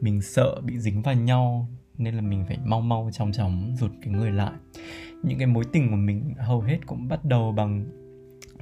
mình 0.00 0.22
sợ 0.22 0.60
bị 0.60 0.78
dính 0.78 1.02
vào 1.02 1.14
nhau, 1.14 1.68
nên 1.98 2.14
là 2.14 2.20
mình 2.20 2.44
phải 2.48 2.58
mau 2.64 2.80
mau 2.80 3.10
chóng 3.12 3.32
chóng 3.32 3.76
rụt 3.76 3.92
cái 4.02 4.14
người 4.14 4.30
lại. 4.30 4.52
Những 5.22 5.38
cái 5.38 5.46
mối 5.46 5.64
tình 5.72 5.90
của 5.90 5.96
mình 5.96 6.34
hầu 6.38 6.60
hết 6.60 6.78
cũng 6.86 7.08
bắt 7.08 7.24
đầu 7.24 7.52
bằng 7.52 7.86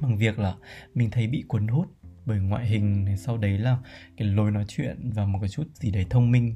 bằng 0.01 0.17
việc 0.17 0.39
là 0.39 0.55
mình 0.93 1.09
thấy 1.11 1.27
bị 1.27 1.43
cuốn 1.47 1.67
hút 1.67 1.87
bởi 2.27 2.39
ngoại 2.39 2.65
hình 2.65 3.05
này, 3.05 3.17
sau 3.17 3.37
đấy 3.37 3.57
là 3.57 3.77
cái 4.17 4.27
lối 4.27 4.51
nói 4.51 4.65
chuyện 4.67 5.11
và 5.13 5.25
một 5.25 5.39
cái 5.39 5.49
chút 5.49 5.67
gì 5.73 5.91
đấy 5.91 6.05
thông 6.09 6.31
minh. 6.31 6.55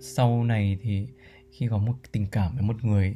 Sau 0.00 0.44
này 0.44 0.78
thì 0.82 1.08
khi 1.52 1.68
có 1.68 1.78
một 1.78 1.94
tình 2.12 2.26
cảm 2.26 2.54
với 2.54 2.62
một 2.62 2.84
người, 2.84 3.14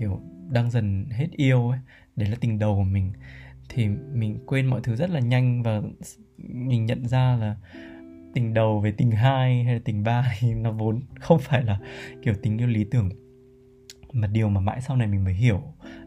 kiểu, 0.00 0.20
đang 0.50 0.70
dần 0.70 1.06
hết 1.10 1.28
yêu 1.30 1.68
ấy, 1.68 1.78
đấy 2.16 2.28
là 2.28 2.36
tình 2.40 2.58
đầu 2.58 2.76
của 2.76 2.84
mình, 2.84 3.12
thì 3.68 3.88
mình 4.12 4.38
quên 4.46 4.66
mọi 4.66 4.80
thứ 4.82 4.96
rất 4.96 5.10
là 5.10 5.20
nhanh 5.20 5.62
và 5.62 5.82
mình 6.38 6.86
nhận 6.86 7.06
ra 7.06 7.36
là 7.36 7.56
tình 8.34 8.54
đầu 8.54 8.80
với 8.80 8.92
tình 8.92 9.10
hai 9.10 9.64
hay 9.64 9.74
là 9.74 9.80
tình 9.84 10.02
ba 10.02 10.34
thì 10.40 10.54
nó 10.54 10.72
vốn 10.72 11.00
không 11.20 11.38
phải 11.38 11.64
là 11.64 11.80
kiểu 12.22 12.34
tình 12.42 12.58
yêu 12.58 12.68
lý 12.68 12.84
tưởng. 12.84 13.10
Mà 14.12 14.26
điều 14.26 14.48
mà 14.48 14.60
mãi 14.60 14.80
sau 14.80 14.96
này 14.96 15.08
mình 15.08 15.24
mới 15.24 15.34
hiểu 15.34 15.62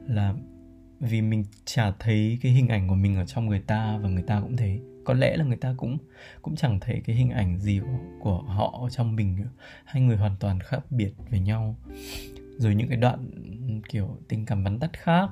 là 0.08 0.34
vì 1.06 1.22
mình 1.22 1.46
chả 1.66 1.92
thấy 2.00 2.40
cái 2.42 2.52
hình 2.52 2.68
ảnh 2.68 2.88
của 2.88 2.96
mình 2.96 3.16
ở 3.16 3.26
trong 3.26 3.48
người 3.48 3.60
ta 3.60 3.98
và 3.98 4.10
người 4.10 4.24
ta 4.24 4.42
cũng 4.42 4.58
thấy 4.58 4.82
có 5.06 5.14
lẽ 5.14 5.38
là 5.38 5.46
người 5.46 5.58
ta 5.58 5.74
cũng 5.78 5.98
cũng 6.42 6.56
chẳng 6.56 6.80
thấy 6.80 7.02
cái 7.06 7.16
hình 7.16 7.30
ảnh 7.30 7.60
gì 7.60 7.80
của, 7.80 8.00
của 8.20 8.42
họ 8.42 8.80
ở 8.84 8.90
trong 8.90 9.16
mình 9.16 9.36
nữa. 9.36 9.50
Hai 9.86 10.02
người 10.02 10.18
hoàn 10.18 10.36
toàn 10.40 10.60
khác 10.60 10.80
biệt 10.90 11.14
với 11.30 11.40
nhau. 11.40 11.76
Rồi 12.58 12.76
những 12.76 12.88
cái 12.88 12.98
đoạn 12.98 13.30
kiểu 13.90 14.18
tình 14.28 14.46
cảm 14.46 14.64
bắn 14.64 14.80
tắt 14.80 14.90
khác 14.94 15.30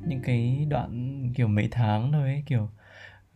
những 0.00 0.20
cái 0.22 0.66
đoạn 0.70 1.22
kiểu 1.34 1.48
mấy 1.48 1.68
tháng 1.70 2.12
thôi 2.12 2.22
ấy 2.22 2.42
kiểu 2.46 2.70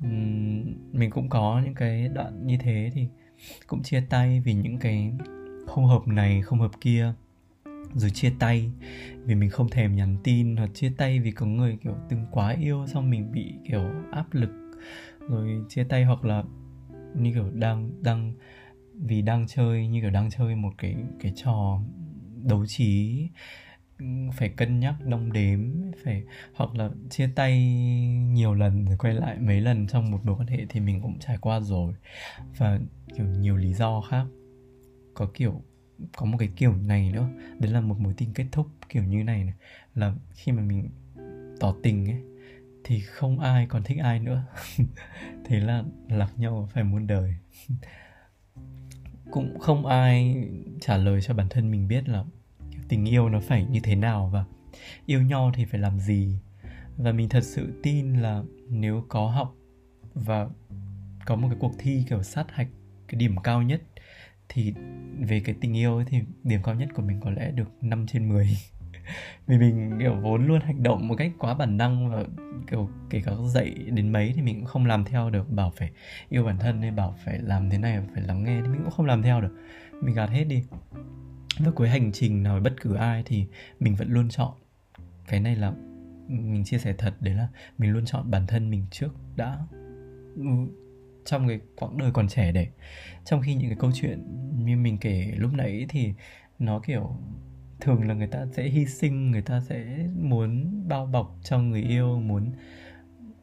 um, 0.01 0.65
mình 0.93 1.11
cũng 1.11 1.29
có 1.29 1.63
những 1.65 1.75
cái 1.75 2.09
đoạn 2.09 2.47
như 2.47 2.57
thế 2.61 2.91
thì 2.95 3.09
cũng 3.67 3.83
chia 3.83 4.01
tay 4.11 4.41
vì 4.41 4.55
những 4.55 4.79
cái 4.79 5.13
không 5.67 5.87
hợp 5.87 6.09
này 6.09 6.43
không 6.43 6.61
hợp 6.61 6.71
kia 6.81 7.13
rồi 7.95 8.11
chia 8.11 8.33
tay. 8.39 8.71
Vì 9.25 9.35
mình 9.35 9.51
không 9.51 9.69
thèm 9.71 9.97
nhắn 9.97 10.17
tin 10.25 10.57
hoặc 10.57 10.71
chia 10.75 10.93
tay 10.97 11.21
vì 11.21 11.31
có 11.31 11.47
người 11.47 11.79
kiểu 11.85 11.95
từng 12.09 12.27
quá 12.31 12.57
yêu, 12.61 12.87
xong 12.87 13.11
mình 13.11 13.33
bị 13.33 13.55
kiểu 13.69 13.91
áp 14.13 14.27
lực. 14.33 14.51
Rồi 15.29 15.49
chia 15.69 15.85
tay 15.85 16.05
hoặc 16.05 16.25
là 16.25 16.43
như 17.15 17.33
kiểu 17.35 17.51
đang 17.51 18.03
đang, 18.03 18.35
vì 18.95 19.23
đang 19.23 19.47
chơi, 19.47 19.89
như 19.89 20.01
kiểu 20.01 20.11
đang 20.11 20.31
chơi 20.31 20.57
một 20.57 20.73
cái 20.79 20.97
cái 21.21 21.33
trò 21.37 21.81
đấu 22.45 22.67
trí, 22.67 23.29
phải 24.33 24.49
cân 24.49 24.81
nhắc 24.81 24.95
đong 25.07 25.33
đếm, 25.33 25.61
phải, 26.05 26.23
hoặc 26.55 26.75
là 26.75 26.91
chia 27.11 27.31
tay 27.35 27.63
nhiều 28.17 28.55
lần 28.55 28.85
rồi 28.85 28.97
quay 28.99 29.15
lại 29.15 29.39
mấy 29.39 29.61
lần 29.61 29.87
trong 29.87 30.11
một 30.11 30.19
mối 30.25 30.37
quan 30.39 30.49
hệ 30.49 30.67
thì 30.69 30.81
mình 30.81 31.01
cũng 31.03 31.19
trải 31.19 31.39
qua 31.41 31.61
rồi. 31.61 31.95
Và 32.57 32.81
kiểu 33.17 33.27
nhiều 33.27 33.57
lý 33.57 33.73
do 33.75 34.01
khác. 34.01 34.25
Có 35.15 35.27
kiểu 35.35 35.63
có 36.17 36.27
một 36.27 36.37
cái 36.39 36.49
kiểu 36.57 36.77
này 36.77 37.11
nữa. 37.13 37.29
Đấy 37.59 37.73
là 37.73 37.81
một 37.81 38.01
mối 38.01 38.15
tình 38.17 38.35
kết 38.35 38.47
thúc 38.53 38.67
kiểu 38.89 39.05
như 39.05 39.25
này, 39.25 39.45
này. 39.45 39.55
Là 39.95 40.15
khi 40.35 40.53
mà 40.53 40.63
mình 40.63 40.91
tỏ 41.61 41.75
tình 41.83 42.11
ấy 42.11 42.23
thì 42.85 43.01
không 43.01 43.41
ai 43.41 43.67
còn 43.67 43.83
thích 43.83 43.99
ai 43.99 44.21
nữa. 44.21 44.45
Thế 45.45 45.61
là 45.61 45.85
lạc 46.09 46.33
nhau 46.37 46.69
phải 46.73 46.85
muôn 46.85 47.07
đời. 47.07 47.35
Cũng 49.31 49.59
không 49.59 49.87
ai 49.87 50.49
trả 50.81 50.97
lời 50.97 51.21
cho 51.23 51.35
bản 51.35 51.47
thân 51.51 51.71
mình 51.71 51.89
biết 51.89 52.09
là 52.09 52.25
tình 52.89 53.05
yêu 53.05 53.29
nó 53.29 53.41
phải 53.41 53.67
như 53.71 53.81
thế 53.83 53.95
nào 53.95 54.31
và 54.33 54.45
yêu 55.07 55.23
nhau 55.23 55.53
thì 55.55 55.65
phải 55.65 55.81
làm 55.81 55.99
gì. 56.01 56.39
Và 56.97 57.13
mình 57.13 57.29
thật 57.29 57.45
sự 57.45 57.81
tin 57.83 58.15
là 58.15 58.43
nếu 58.69 59.05
có 59.09 59.31
học 59.31 59.55
và 60.15 60.49
có 61.27 61.37
một 61.37 61.49
cái 61.49 61.59
cuộc 61.61 61.73
thi 61.79 62.05
kiểu 62.09 62.23
sát 62.23 62.47
hạch 62.53 62.69
cái 63.09 63.19
điểm 63.19 63.37
cao 63.45 63.63
nhất 63.63 63.83
thì 64.49 64.75
về 65.21 65.41
cái 65.41 65.55
tình 65.61 65.77
yêu 65.77 65.97
ấy 65.97 66.05
thì 66.09 66.21
điểm 66.45 66.61
cao 66.65 66.75
nhất 66.75 66.89
của 66.95 67.03
mình 67.03 67.21
có 67.21 67.31
lẽ 67.31 67.51
được 67.51 67.69
5 67.81 68.07
trên 68.07 68.29
10 68.29 68.49
vì 69.47 69.59
mình, 69.59 69.97
kiểu, 70.01 70.15
vốn 70.15 70.47
luôn 70.47 70.61
hành 70.61 70.83
động 70.83 71.09
một 71.09 71.15
cách 71.19 71.33
quá 71.39 71.55
bản 71.55 71.77
năng 71.77 72.11
và, 72.11 72.25
kiểu, 72.71 72.91
kể 73.11 73.23
cả 73.25 73.33
dạy 73.55 73.71
đến 73.71 74.13
mấy 74.13 74.33
thì 74.35 74.43
mình 74.43 74.57
cũng 74.57 74.67
không 74.67 74.87
làm 74.87 75.05
theo 75.05 75.31
được. 75.31 75.51
Bảo 75.53 75.73
phải 75.77 75.91
yêu 76.29 76.45
bản 76.45 76.59
thân 76.59 76.83
hay 76.83 76.91
bảo 76.91 77.17
phải 77.25 77.39
làm 77.39 77.71
thế 77.71 77.79
này, 77.79 78.03
phải 78.15 78.23
lắng 78.23 78.45
nghe 78.45 78.61
thì 78.63 78.69
mình 78.69 78.81
cũng 78.83 78.91
không 78.91 79.07
làm 79.07 79.23
theo 79.23 79.41
được. 79.41 79.53
Mình 80.03 80.15
gạt 80.15 80.31
hết 80.31 80.45
đi. 80.45 80.65
Và 81.59 81.71
cuối 81.71 81.89
hành 81.89 82.13
trình 82.13 82.43
nào 82.43 82.61
bất 82.61 82.75
cứ 82.81 82.95
ai 82.95 83.23
thì 83.27 83.47
mình 83.81 83.95
vẫn 83.95 84.13
luôn 84.13 84.29
chọn. 84.29 84.53
Cái 85.29 85.41
này 85.41 85.57
là 85.57 85.73
mình 86.29 86.65
chia 86.65 86.79
sẻ 86.79 86.95
thật, 86.99 87.15
đấy 87.21 87.35
là 87.35 87.49
mình 87.79 87.91
luôn 87.91 88.05
chọn 88.05 88.31
bản 88.31 88.47
thân 88.47 88.71
mình 88.71 88.87
trước 88.91 89.11
đã. 89.37 89.59
Ừ 90.37 90.45
trong 91.29 91.49
cái 91.49 91.61
quãng 91.77 91.99
đời 91.99 92.11
còn 92.13 92.29
trẻ 92.29 92.53
để 92.53 92.67
trong 93.25 93.43
khi 93.43 93.55
những 93.55 93.69
cái 93.69 93.79
câu 93.81 93.91
chuyện 93.95 94.25
như 94.65 94.77
mình 94.77 94.99
kể 94.99 95.33
lúc 95.37 95.53
nãy 95.55 95.87
thì 95.89 96.13
nó 96.59 96.79
kiểu 96.79 97.17
thường 97.81 98.09
là 98.09 98.15
người 98.15 98.27
ta 98.27 98.47
sẽ 98.53 98.63
hy 98.63 98.87
sinh, 98.87 99.31
người 99.31 99.43
ta 99.43 99.61
sẽ 99.61 100.07
muốn 100.21 100.83
bao 100.89 101.07
bọc 101.07 101.37
cho 101.43 101.59
người 101.59 101.83
yêu, 101.83 102.21
muốn 102.21 102.53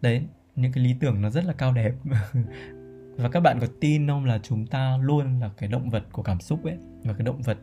đấy, 0.02 0.22
những 0.56 0.72
cái 0.72 0.84
lý 0.84 0.96
tưởng 1.00 1.22
nó 1.22 1.30
rất 1.30 1.46
là 1.46 1.54
cao 1.54 1.74
đẹp. 1.74 1.94
Và 3.18 3.30
các 3.30 3.40
bạn 3.40 3.58
có 3.62 3.68
tin 3.80 4.08
không 4.08 4.26
là 4.26 4.40
chúng 4.44 4.68
ta 4.68 4.98
luôn 5.02 5.40
là 5.40 5.50
cái 5.58 5.70
động 5.70 5.90
vật 5.90 6.04
của 6.12 6.24
cảm 6.24 6.40
xúc 6.40 6.66
ấy, 6.66 6.78
và 7.04 7.14
cái 7.14 7.26
động 7.26 7.42
vật 7.42 7.58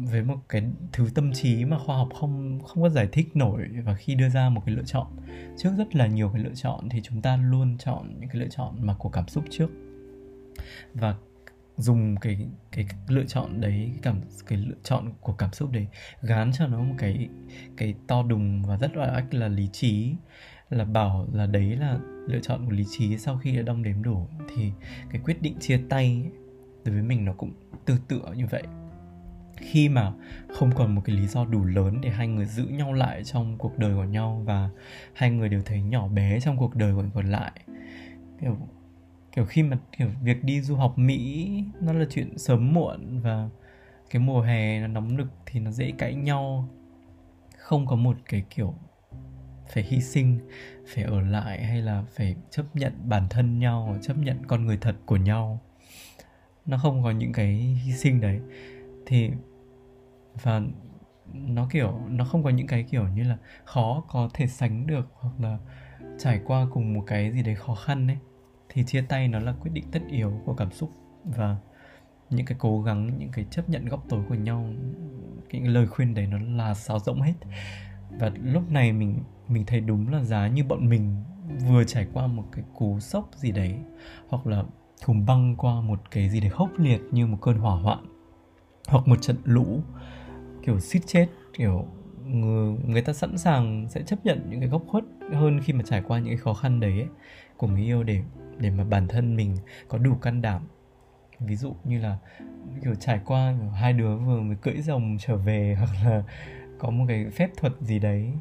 với 0.00 0.22
một 0.22 0.38
cái 0.48 0.62
thứ 0.92 1.08
tâm 1.14 1.32
trí 1.32 1.64
mà 1.64 1.78
khoa 1.78 1.96
học 1.96 2.08
không 2.20 2.60
không 2.66 2.82
có 2.82 2.88
giải 2.88 3.08
thích 3.12 3.36
nổi 3.36 3.68
và 3.84 3.94
khi 3.94 4.14
đưa 4.14 4.28
ra 4.28 4.48
một 4.48 4.62
cái 4.66 4.74
lựa 4.74 4.84
chọn. 4.84 5.06
Trước 5.58 5.70
rất 5.78 5.96
là 5.96 6.06
nhiều 6.06 6.30
cái 6.34 6.42
lựa 6.42 6.54
chọn 6.54 6.88
thì 6.88 7.00
chúng 7.02 7.22
ta 7.22 7.36
luôn 7.36 7.78
chọn 7.78 8.16
những 8.20 8.28
cái 8.28 8.40
lựa 8.40 8.48
chọn 8.50 8.86
mà 8.86 8.94
của 8.94 9.08
cảm 9.08 9.28
xúc 9.28 9.44
trước. 9.50 9.68
Và 10.94 11.14
dùng 11.76 12.16
cái 12.16 12.48
cái 12.72 12.86
lựa 13.08 13.24
chọn 13.24 13.60
đấy, 13.60 13.88
cái 13.92 14.00
cảm, 14.02 14.20
cái 14.46 14.58
lựa 14.58 14.76
chọn 14.82 15.12
của 15.20 15.32
cảm 15.32 15.52
xúc 15.52 15.72
đấy 15.72 15.86
gán 16.22 16.50
cho 16.52 16.66
nó 16.66 16.82
một 16.82 16.94
cái 16.98 17.28
cái 17.76 17.94
to 18.06 18.22
đùng 18.22 18.62
và 18.62 18.76
rất 18.76 18.96
là 18.96 19.06
ách 19.06 19.34
là 19.34 19.48
lý 19.48 19.68
trí. 19.72 20.14
Là 20.70 20.84
bảo 20.84 21.28
là 21.32 21.46
đấy 21.46 21.76
là 21.76 21.98
lựa 22.26 22.40
chọn 22.40 22.64
của 22.64 22.72
lý 22.72 22.84
trí, 22.90 23.18
sau 23.18 23.38
khi 23.38 23.56
đã 23.56 23.62
đong 23.62 23.82
đếm 23.82 24.02
đủ 24.02 24.28
thì 24.54 24.72
cái 25.10 25.20
quyết 25.24 25.42
định 25.42 25.54
chia 25.60 25.80
tay 25.88 26.30
đối 26.84 26.94
với 26.94 27.04
mình 27.04 27.24
nó 27.24 27.32
cũng 27.32 27.52
tương 27.84 27.98
tự 28.08 28.20
như 28.36 28.46
vậy 28.46 28.62
khi 29.60 29.88
mà 29.88 30.12
không 30.48 30.70
còn 30.74 30.94
một 30.94 31.02
cái 31.04 31.16
lý 31.16 31.26
do 31.26 31.44
đủ 31.44 31.64
lớn 31.64 32.00
để 32.00 32.10
hai 32.10 32.28
người 32.28 32.46
giữ 32.46 32.64
nhau 32.64 32.92
lại 32.92 33.24
trong 33.24 33.58
cuộc 33.58 33.78
đời 33.78 33.94
của 33.94 34.04
nhau 34.04 34.42
và 34.46 34.70
hai 35.12 35.30
người 35.30 35.48
đều 35.48 35.62
thấy 35.64 35.82
nhỏ 35.82 36.08
bé 36.08 36.40
trong 36.40 36.56
cuộc 36.56 36.74
đời 36.74 36.94
của 36.94 37.04
còn 37.14 37.30
lại. 37.30 37.52
Kiểu 38.40 38.56
kiểu 39.32 39.44
khi 39.44 39.62
mà 39.62 39.78
kiểu 39.98 40.08
việc 40.22 40.44
đi 40.44 40.60
du 40.60 40.76
học 40.76 40.98
Mỹ, 40.98 41.50
nó 41.80 41.92
là 41.92 42.06
chuyện 42.10 42.38
sớm 42.38 42.72
muộn 42.72 43.20
và 43.20 43.48
cái 44.10 44.22
mùa 44.22 44.40
hè 44.40 44.80
nó 44.80 44.86
nóng 44.86 45.16
nực 45.16 45.28
thì 45.46 45.60
nó 45.60 45.70
dễ 45.70 45.92
cãi 45.98 46.14
nhau. 46.14 46.68
Không 47.58 47.86
có 47.86 47.96
một 47.96 48.16
cái 48.28 48.44
kiểu 48.50 48.74
phải 49.68 49.82
hy 49.82 50.00
sinh, 50.00 50.38
phải 50.86 51.04
ở 51.04 51.20
lại 51.20 51.64
hay 51.64 51.82
là 51.82 52.04
phải 52.16 52.36
chấp 52.50 52.76
nhận 52.76 52.92
bản 53.04 53.26
thân 53.30 53.58
nhau, 53.58 53.98
chấp 54.02 54.18
nhận 54.18 54.36
con 54.46 54.66
người 54.66 54.78
thật 54.80 54.96
của 55.06 55.16
nhau. 55.16 55.60
Nó 56.66 56.78
không 56.78 57.02
có 57.02 57.10
những 57.10 57.32
cái 57.32 57.52
hy 57.54 57.92
sinh 57.92 58.20
đấy. 58.20 58.40
Thì 59.06 59.30
và 60.42 60.62
nó 61.32 61.66
kiểu, 61.70 62.00
nó 62.08 62.24
không 62.24 62.42
có 62.42 62.50
những 62.50 62.66
cái 62.66 62.82
kiểu 62.82 63.08
như 63.08 63.22
là 63.22 63.38
khó 63.64 64.04
có 64.08 64.28
thể 64.34 64.46
sánh 64.46 64.86
được 64.86 65.08
hoặc 65.12 65.40
là 65.40 65.58
trải 66.18 66.40
qua 66.44 66.66
cùng 66.72 66.94
một 66.94 67.04
cái 67.06 67.32
gì 67.32 67.42
đấy 67.42 67.54
khó 67.54 67.74
khăn 67.74 68.06
ấy. 68.06 68.18
Thì 68.68 68.84
chia 68.84 69.02
tay 69.08 69.28
nó 69.28 69.38
là 69.38 69.52
quyết 69.52 69.70
định 69.74 69.84
tất 69.92 70.02
yếu 70.08 70.32
của 70.44 70.54
cảm 70.54 70.72
xúc 70.72 70.90
và 71.24 71.56
những 72.30 72.46
cái 72.46 72.58
cố 72.60 72.82
gắng, 72.82 73.18
những 73.18 73.30
cái 73.32 73.44
chấp 73.50 73.68
nhận 73.68 73.84
góc 73.84 74.04
tối 74.08 74.24
của 74.28 74.34
nhau, 74.34 74.64
cái 75.50 75.60
lời 75.60 75.86
khuyên 75.86 76.14
đấy 76.14 76.26
nó 76.26 76.38
là 76.38 76.74
sáo 76.74 76.98
rỗng 76.98 77.20
hết. 77.20 77.34
Và 78.18 78.30
lúc 78.42 78.70
này 78.70 78.92
mình 78.92 79.22
mình 79.48 79.64
thấy 79.66 79.80
đúng 79.80 80.08
là 80.08 80.22
giá 80.22 80.48
như 80.48 80.64
bọn 80.64 80.88
mình 80.88 81.24
vừa 81.68 81.84
trải 81.84 82.06
qua 82.12 82.26
một 82.26 82.44
cái 82.52 82.64
cú 82.74 83.00
sốc 83.00 83.30
gì 83.34 83.52
đấy, 83.52 83.74
hoặc 84.28 84.46
là 84.46 84.64
cùng 85.06 85.26
băng 85.26 85.56
qua 85.56 85.80
một 85.80 86.10
cái 86.10 86.28
gì 86.28 86.40
đấy 86.40 86.50
khốc 86.50 86.70
liệt 86.78 87.00
như 87.10 87.26
một 87.26 87.38
cơn 87.40 87.58
hỏa 87.58 87.74
hoạn, 87.74 88.04
hoặc 88.88 89.08
một 89.08 89.22
trận 89.22 89.36
lũ 89.44 89.80
kiểu 90.68 90.80
xít 90.80 91.02
chết 91.06 91.26
kiểu 91.52 91.86
người, 92.26 92.76
người 92.86 93.02
ta 93.02 93.12
sẵn 93.12 93.38
sàng 93.38 93.86
sẽ 93.90 94.02
chấp 94.02 94.26
nhận 94.26 94.46
những 94.50 94.60
cái 94.60 94.68
góc 94.68 94.82
khuất 94.86 95.04
hơn 95.32 95.60
khi 95.64 95.72
mà 95.72 95.82
trải 95.86 96.02
qua 96.06 96.18
những 96.18 96.28
cái 96.28 96.36
khó 96.36 96.54
khăn 96.54 96.80
đấy 96.80 96.92
ấy, 96.92 97.08
của 97.56 97.66
người 97.66 97.82
yêu 97.82 98.02
để 98.02 98.22
để 98.58 98.70
mà 98.70 98.84
bản 98.84 99.08
thân 99.08 99.36
mình 99.36 99.56
có 99.88 99.98
đủ 99.98 100.14
can 100.14 100.42
đảm. 100.42 100.62
Ví 101.40 101.56
dụ 101.56 101.74
như 101.84 102.00
là 102.00 102.16
kiểu 102.84 102.94
trải 102.94 103.20
qua 103.24 103.54
kiểu 103.60 103.70
hai 103.70 103.92
đứa 103.92 104.16
vừa 104.16 104.40
mới 104.40 104.56
cưỡi 104.56 104.80
rồng 104.80 105.16
trở 105.20 105.36
về 105.36 105.76
hoặc 105.78 105.90
là 106.04 106.22
có 106.78 106.90
một 106.90 107.04
cái 107.08 107.26
phép 107.30 107.50
thuật 107.56 107.72
gì 107.80 107.98
đấy 107.98 108.32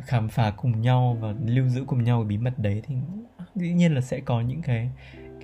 khám 0.00 0.28
phá 0.28 0.50
cùng 0.50 0.80
nhau 0.80 1.16
và 1.20 1.34
lưu 1.46 1.68
giữ 1.68 1.84
cùng 1.86 2.04
nhau 2.04 2.20
cái 2.20 2.28
bí 2.28 2.38
mật 2.38 2.58
đấy 2.58 2.82
thì 2.86 2.94
dĩ 3.54 3.72
nhiên 3.72 3.94
là 3.94 4.00
sẽ 4.00 4.20
có 4.20 4.40
những 4.40 4.62
cái 4.62 4.90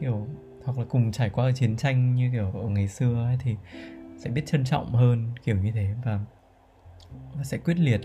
kiểu 0.01 0.27
hoặc 0.64 0.79
là 0.79 0.85
cùng 0.88 1.12
trải 1.12 1.31
qua 1.31 1.53
chiến 1.53 1.77
tranh 1.77 2.14
như 2.14 2.31
kiểu 2.33 2.53
ở 2.55 2.68
ngày 2.68 2.88
xưa 2.88 3.25
ấy 3.25 3.37
thì 3.40 3.57
sẽ 4.18 4.31
biết 4.31 4.42
trân 4.46 4.64
trọng 4.64 4.94
hơn 4.94 5.31
kiểu 5.44 5.57
như 5.57 5.70
thế 5.72 5.94
và, 6.05 6.20
và 7.35 7.44
sẽ 7.44 7.59
quyết 7.59 7.79
liệt 7.79 8.00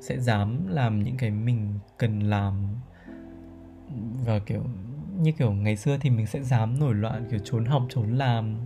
sẽ 0.00 0.18
dám 0.18 0.66
làm 0.66 1.02
những 1.02 1.16
cái 1.16 1.30
mình 1.30 1.78
cần 1.98 2.20
làm. 2.20 2.76
Và 4.24 4.38
kiểu 4.38 4.64
như 5.18 5.32
kiểu 5.32 5.52
ngày 5.52 5.76
xưa 5.76 5.96
thì 6.00 6.10
mình 6.10 6.26
sẽ 6.26 6.42
dám 6.42 6.80
nổi 6.80 6.94
loạn 6.94 7.26
kiểu 7.30 7.40
trốn 7.44 7.64
học 7.64 7.82
trốn 7.88 8.14
làm 8.14 8.56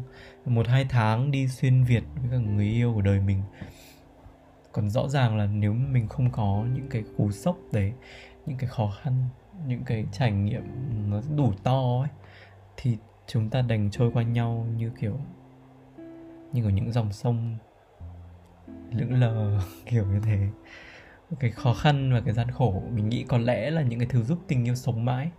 một 0.46 0.68
hai 0.68 0.86
tháng 0.88 1.30
đi 1.30 1.48
xuyên 1.48 1.84
việt 1.84 2.04
với 2.20 2.30
cả 2.30 2.36
người 2.36 2.66
yêu 2.66 2.94
của 2.94 3.02
đời 3.02 3.20
mình. 3.20 3.42
Còn 4.72 4.90
rõ 4.90 5.08
ràng 5.08 5.36
là 5.36 5.46
nếu 5.46 5.72
mình 5.72 6.08
không 6.08 6.30
có 6.30 6.64
những 6.74 6.88
cái 6.90 7.04
cú 7.16 7.30
sốc 7.30 7.56
đấy 7.72 7.92
những 8.46 8.58
cái 8.58 8.66
khó 8.66 8.92
khăn 9.02 9.28
những 9.66 9.84
cái 9.84 10.06
trải 10.12 10.32
nghiệm 10.32 10.62
nó 11.10 11.22
đủ 11.36 11.52
to 11.62 12.00
ấy 12.00 12.10
thì 12.76 12.96
chúng 13.26 13.50
ta 13.50 13.62
đành 13.62 13.90
trôi 13.90 14.10
qua 14.14 14.22
nhau 14.22 14.66
như 14.76 14.90
kiểu 15.00 15.18
như 16.52 16.64
ở 16.64 16.70
những 16.70 16.92
dòng 16.92 17.12
sông 17.12 17.56
lững 18.90 19.20
lờ, 19.20 19.60
kiểu 19.86 20.06
như 20.06 20.20
thế. 20.24 20.48
Cái 21.40 21.50
khó 21.50 21.74
khăn 21.74 22.12
và 22.12 22.20
cái 22.20 22.34
gian 22.34 22.50
khổ 22.50 22.82
mình 22.94 23.08
nghĩ 23.08 23.24
có 23.28 23.38
lẽ 23.38 23.70
là 23.70 23.82
những 23.82 23.98
cái 23.98 24.08
thứ 24.10 24.22
giúp 24.22 24.38
tình 24.48 24.64
yêu 24.64 24.74
sống 24.74 25.04
mãi, 25.04 25.30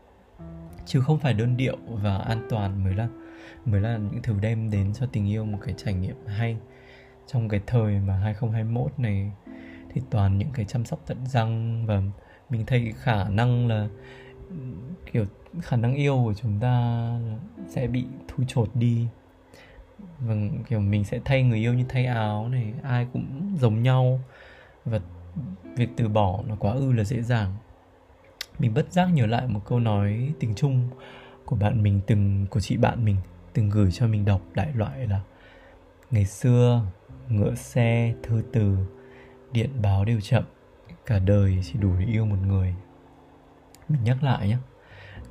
chứ 0.86 1.02
không 1.02 1.20
phải 1.20 1.34
đơn 1.34 1.58
điệu 1.58 1.78
và 1.88 2.18
an 2.18 2.48
toàn 2.50 2.84
mới 2.84 2.94
là 2.94 3.08
mới 3.66 3.82
là 3.82 3.98
những 3.98 4.22
thứ 4.24 4.40
đem 4.42 4.70
đến 4.70 4.94
cho 4.94 5.06
tình 5.06 5.30
yêu 5.30 5.46
một 5.46 5.58
cái 5.62 5.76
trải 5.78 5.94
nghiệm 5.94 6.16
hay. 6.28 6.58
Trong 7.28 7.50
cái 7.50 7.62
thời 7.68 8.00
mà 8.00 8.16
2021 8.18 8.92
này 8.98 9.32
thì 9.90 10.02
toàn 10.10 10.38
những 10.38 10.50
cái 10.54 10.66
chăm 10.66 10.86
sóc 10.86 11.00
tận 11.08 11.18
răng 11.26 11.86
và 11.86 12.02
mình 12.50 12.66
thấy 12.66 12.94
khả 12.96 13.30
năng 13.30 13.68
là, 13.68 13.88
kiểu 15.12 15.26
khả 15.62 15.78
năng 15.78 15.94
yêu 15.94 16.22
của 16.24 16.34
chúng 16.34 16.60
ta 16.60 17.08
sẽ 17.68 17.88
bị 17.88 18.06
thu 18.28 18.44
chột 18.48 18.70
đi 18.74 19.08
và 20.20 20.36
kiểu 20.68 20.80
mình 20.80 21.04
sẽ 21.04 21.20
thay 21.26 21.44
người 21.44 21.60
yêu 21.60 21.74
như 21.74 21.86
thay 21.90 22.06
áo 22.06 22.50
này, 22.50 22.74
ai 22.84 23.08
cũng 23.14 23.58
giống 23.60 23.84
nhau. 23.84 24.20
Và 24.86 25.00
việc 25.76 25.90
từ 25.98 26.08
bỏ 26.08 26.44
nó 26.48 26.56
quá 26.60 26.74
ư 26.74 26.92
là 26.92 27.04
dễ 27.04 27.22
dàng. 27.22 27.56
Mình 28.60 28.74
bất 28.74 28.92
giác 28.92 29.06
nhớ 29.06 29.26
lại 29.26 29.48
một 29.48 29.62
câu 29.66 29.80
nói 29.80 30.34
tình 30.40 30.56
chung 30.56 30.90
của 31.46 31.56
bạn 31.56 31.84
mình, 31.84 32.02
từng, 32.08 32.46
của 32.50 32.60
chị 32.60 32.78
bạn 32.78 33.06
mình, 33.06 33.16
từng 33.54 33.70
gửi 33.70 33.92
cho 33.92 34.08
mình 34.08 34.26
đọc 34.26 34.42
đại 34.54 34.74
loại 34.76 35.08
là, 35.08 35.22
ngày 36.12 36.26
xưa 36.26 36.86
ngựa 37.30 37.56
xe 37.56 38.14
thư 38.24 38.44
từ, 38.54 38.78
điện 39.52 39.70
báo 39.82 40.06
đều 40.06 40.22
chậm, 40.22 40.44
cả 41.06 41.20
đời 41.20 41.60
chỉ 41.64 41.80
đủ 41.80 41.92
để 42.00 42.06
yêu 42.06 42.26
một 42.26 42.38
người. 42.48 42.76
Mình 43.90 44.04
nhắc 44.04 44.24
lại 44.24 44.48
nhé 44.48 44.58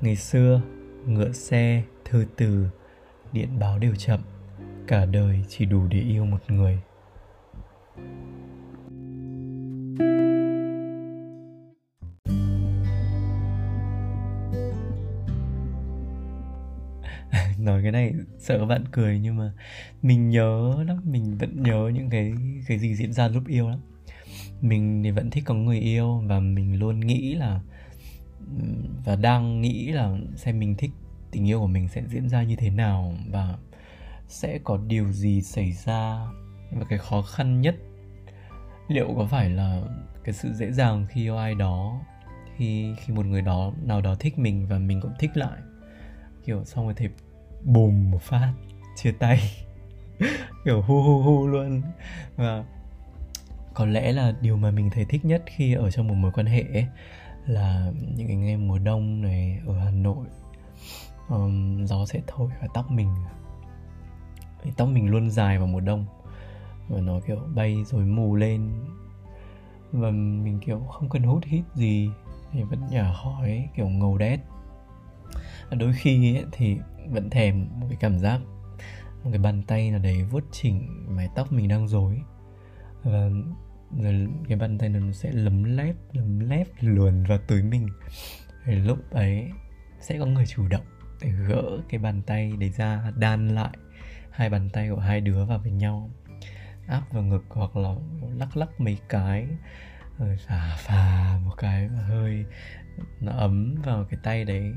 ngày 0.01 0.17
xưa 0.17 0.61
ngựa 1.07 1.33
xe 1.33 1.83
thư 2.05 2.25
từ, 2.37 2.67
điện 3.33 3.59
báo 3.59 3.79
đều 3.79 3.95
chậm 3.95 4.21
cả 4.87 5.05
đời 5.05 5.45
chỉ 5.49 5.65
đủ 5.65 5.87
để 5.91 6.01
yêu 6.01 6.25
một 6.25 6.39
người. 6.49 6.79
Nói 17.59 17.83
cái 17.83 17.93
này 17.93 18.13
sợ 18.39 18.59
các 18.59 18.67
bạn 18.67 18.85
cười 18.93 19.19
nhưng 19.19 19.37
mà 19.37 19.53
mình 20.03 20.31
nhớ 20.31 20.85
lắm, 20.87 21.01
mình 21.05 21.39
vẫn 21.39 21.63
nhớ 21.63 21.91
những 21.95 22.11
cái 22.11 22.33
cái 22.69 22.79
gì 22.79 22.95
diễn 22.95 23.13
ra 23.13 23.29
lúc 23.29 23.47
yêu 23.47 23.69
lắm. 23.69 23.81
Mình 24.61 25.03
thì 25.05 25.11
vẫn 25.11 25.31
thích 25.31 25.45
có 25.47 25.55
người 25.55 25.79
yêu 25.79 26.23
và 26.27 26.41
mình 26.41 26.79
luôn 26.79 27.01
nghĩ 27.01 27.35
là, 27.35 27.61
và 29.05 29.17
đang 29.17 29.61
nghĩ 29.61 29.93
là 29.93 30.17
xem 30.37 30.59
mình 30.59 30.75
thích 30.77 30.91
tình 31.31 31.49
yêu 31.49 31.61
của 31.61 31.67
mình 31.67 31.89
sẽ 31.89 32.03
diễn 32.09 32.29
ra 32.29 32.43
như 32.43 32.57
thế 32.57 32.71
nào 32.71 33.15
và 33.31 33.59
sẽ 34.29 34.59
có 34.65 34.77
điều 34.87 35.13
gì 35.13 35.43
xảy 35.43 35.73
ra? 35.73 36.27
Và 36.73 36.87
cái 36.89 36.99
khó 36.99 37.23
khăn 37.23 37.61
nhất 37.61 37.77
liệu 38.89 39.15
có 39.17 39.27
phải 39.27 39.51
là 39.51 39.83
cái 40.25 40.35
sự 40.35 40.53
dễ 40.53 40.73
dàng 40.73 41.07
khi 41.09 41.23
yêu 41.23 41.37
ai 41.37 41.55
đó 41.55 42.01
khi 42.57 42.95
khi 42.99 43.15
một 43.15 43.27
người 43.27 43.43
đó 43.43 43.73
nào 43.83 44.01
đó 44.01 44.15
thích 44.15 44.39
mình 44.39 44.67
và 44.69 44.79
mình 44.79 45.01
cũng 45.01 45.13
thích 45.19 45.37
lại? 45.37 45.59
Kiểu 46.45 46.65
xong 46.65 46.85
rồi 46.85 46.95
thì 46.97 47.09
bùm 47.65 48.11
một 48.11 48.23
phát 48.23 48.53
chia 48.97 49.13
tay. 49.13 49.41
Kiểu 50.65 50.83
hu 50.83 51.03
hu 51.03 51.23
hu 51.23 51.47
luôn. 51.47 51.83
Và 52.37 52.65
có 53.75 53.87
lẽ 53.87 54.13
là 54.13 54.35
điều 54.41 54.57
mà 54.57 54.71
mình 54.71 54.91
thấy 54.91 55.05
thích 55.05 55.25
nhất 55.25 55.43
khi 55.47 55.75
ở 55.75 55.91
trong 55.91 56.09
một 56.09 56.15
mối 56.15 56.33
quan 56.33 56.47
hệ 56.47 56.63
ấy, 56.73 56.87
là 57.47 57.93
những 58.17 58.27
cái 58.27 58.37
ngày 58.37 58.57
mùa 58.57 58.79
đông 58.79 59.23
này 59.23 59.61
ở 59.67 59.79
Hà 59.79 59.91
Nội. 59.91 60.27
Um, 61.29 61.85
gió 61.85 62.07
sẽ 62.07 62.21
thổi 62.27 62.51
vào 62.61 62.69
tóc 62.75 62.91
mình 62.91 63.15
tóc 64.77 64.89
mình 64.89 65.11
luôn 65.11 65.31
dài 65.31 65.59
vào 65.59 65.67
mùa 65.67 65.81
đông. 65.81 66.07
Và 66.89 67.01
nó 67.01 67.21
kiểu 67.27 67.39
bay 67.55 67.85
rồi 67.85 68.05
mù 68.05 68.37
lên. 68.37 68.73
Và 69.93 70.11
mình 70.11 70.59
kiểu 70.61 70.79
không 70.79 71.09
cần 71.09 71.23
hút 71.23 71.45
hít 71.45 71.65
gì. 71.75 72.11
Thì 72.53 72.63
vẫn 72.63 72.81
nhả 72.91 73.13
khói 73.23 73.69
kiểu 73.77 73.89
ngầu 73.89 74.19
đét. 74.19 74.41
Đôi 75.79 75.93
khi 75.97 76.37
ấy, 76.37 76.45
thì 76.53 76.77
vẫn 77.11 77.31
thèm 77.31 77.67
một 77.81 77.87
cái 77.89 77.99
cảm 78.01 78.19
giác 78.19 78.41
một 79.25 79.31
cái 79.31 79.39
bàn 79.39 79.63
tay 79.63 79.91
nào 79.91 80.01
đấy 80.01 80.23
vuốt 80.25 80.45
chỉnh 80.53 81.07
mái 81.17 81.29
tóc 81.35 81.53
mình 81.53 81.69
đang 81.69 81.89
rối. 81.89 82.23
Và 83.03 83.31
rồi 83.99 84.29
cái 84.49 84.59
bàn 84.59 84.79
tay 84.79 84.89
nó 84.89 85.13
sẽ 85.13 85.33
lấm 85.33 85.65
lép 85.65 85.97
lấm 86.13 86.41
lép 86.41 86.67
luồn 86.81 87.25
vào 87.25 87.39
túi 87.49 87.63
mình. 87.63 87.89
Thì 88.65 88.75
lúc 88.75 88.99
ấy 89.11 89.51
sẽ 90.01 90.19
có 90.19 90.27
người 90.27 90.47
chủ 90.47 90.69
động 90.69 90.85
để 91.23 91.31
gỡ 91.31 91.63
cái 91.89 91.99
bàn 91.99 92.23
tay 92.27 92.53
để 92.59 92.69
ra 92.71 93.13
đan 93.17 93.49
lại 93.49 93.77
hai 94.33 94.51
bàn 94.51 94.71
tay 94.73 94.91
của 94.91 95.01
hai 95.01 95.21
đứa 95.21 95.45
vào 95.45 95.59
với 95.59 95.73
nhau, 95.73 96.11
áp 96.87 97.03
vào 97.13 97.23
ngực 97.23 97.45
hoặc 97.49 97.77
là 97.77 97.95
lắc 98.37 98.57
lắc 98.57 98.81
mấy 98.81 98.99
cái, 99.09 99.47
rồi 100.19 100.37
phà 100.37 100.77
phà 100.79 101.39
một 101.45 101.55
cái 101.57 101.89
hơi 101.89 102.45
nó 103.21 103.33
ấm 103.33 103.75
vào 103.85 104.05
cái 104.05 104.21
tay 104.23 104.45
đấy. 104.45 104.73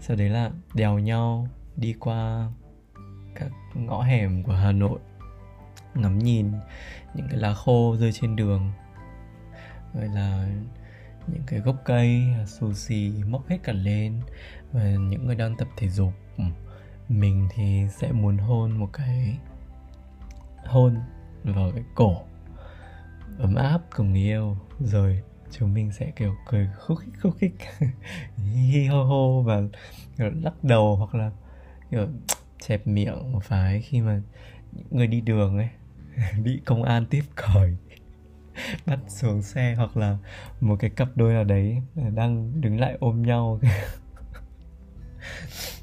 Sau 0.00 0.16
đấy 0.16 0.28
là 0.28 0.50
đèo 0.74 0.98
nhau 0.98 1.48
đi 1.76 1.94
qua 2.00 2.50
các 3.34 3.50
ngõ 3.74 4.02
hẻm 4.02 4.42
của 4.42 4.54
Hà 4.54 4.72
Nội, 4.72 4.98
ngắm 5.94 6.18
nhìn 6.18 6.52
những 7.14 7.28
cái 7.30 7.38
lá 7.40 7.54
khô 7.54 7.96
rơi 8.00 8.12
trên 8.12 8.36
đường, 8.36 8.72
rồi 9.94 10.08
là 10.14 10.48
những 11.26 11.42
cái 11.46 11.60
gốc 11.60 11.76
cây 11.84 12.22
xù 12.46 12.72
xì 12.72 13.12
mốc 13.28 13.48
hết 13.48 13.58
cả 13.62 13.72
lên 13.72 14.20
và 14.72 14.82
những 14.84 15.26
người 15.26 15.36
đang 15.36 15.56
tập 15.56 15.68
thể 15.76 15.88
dục 15.88 16.12
mình 17.08 17.48
thì 17.50 17.82
sẽ 17.90 18.12
muốn 18.12 18.38
hôn 18.38 18.78
một 18.78 18.88
cái 18.92 19.38
hôn 20.64 20.96
vào 21.44 21.72
cái 21.74 21.84
cổ, 21.94 22.22
ấm 23.38 23.54
áp 23.54 23.80
của 23.96 24.04
người 24.04 24.22
yêu. 24.22 24.56
Rồi 24.80 25.22
chúng 25.50 25.74
mình 25.74 25.92
sẽ 25.92 26.10
kiểu 26.16 26.34
cười 26.50 26.68
khúc 26.78 26.98
khích 26.98 27.14
khúc 27.22 27.34
khích, 27.38 27.54
hi 28.54 28.86
hô 28.86 29.04
hô 29.04 29.42
và 29.42 29.62
kiểu 30.18 30.30
lắc 30.42 30.64
đầu 30.64 30.96
hoặc 30.96 31.14
là 31.14 31.30
kiểu 31.90 32.06
chẹp 32.60 32.86
miệng 32.86 33.32
một 33.32 33.44
phái 33.44 33.82
khi 33.82 34.00
mà 34.00 34.20
những 34.72 34.86
người 34.90 35.06
đi 35.06 35.20
đường 35.20 35.58
ấy 35.58 35.68
bị 36.44 36.60
công 36.64 36.82
an 36.82 37.06
tiếp 37.06 37.22
còi 37.36 37.76
bắt 38.86 38.98
xuống 39.08 39.42
xe 39.42 39.74
hoặc 39.74 39.96
là 39.96 40.18
một 40.60 40.76
cái 40.78 40.90
cặp 40.90 41.08
đôi 41.14 41.32
nào 41.32 41.44
đấy 41.44 41.76
đang 42.14 42.60
đứng 42.60 42.80
lại 42.80 42.96
ôm 43.00 43.22
nhau 43.22 43.60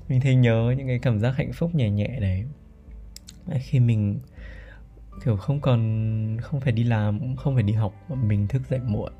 mình 0.09 0.21
thấy 0.21 0.35
nhớ 0.35 0.73
những 0.77 0.87
cái 0.87 0.99
cảm 0.99 1.19
giác 1.19 1.35
hạnh 1.35 1.51
phúc 1.53 1.75
nhẹ 1.75 1.89
nhẹ 1.89 2.19
đấy. 2.19 2.45
Khi 3.59 3.79
mình, 3.79 4.19
kiểu, 5.25 5.37
không 5.37 5.61
còn, 5.61 6.37
không 6.41 6.61
phải 6.61 6.71
đi 6.71 6.83
làm, 6.83 7.19
cũng 7.19 7.35
không 7.35 7.53
phải 7.53 7.63
đi 7.63 7.73
học, 7.73 7.93
mà 8.09 8.15
mình 8.15 8.47
thức 8.47 8.61
dậy 8.69 8.79
muộn, 8.79 9.13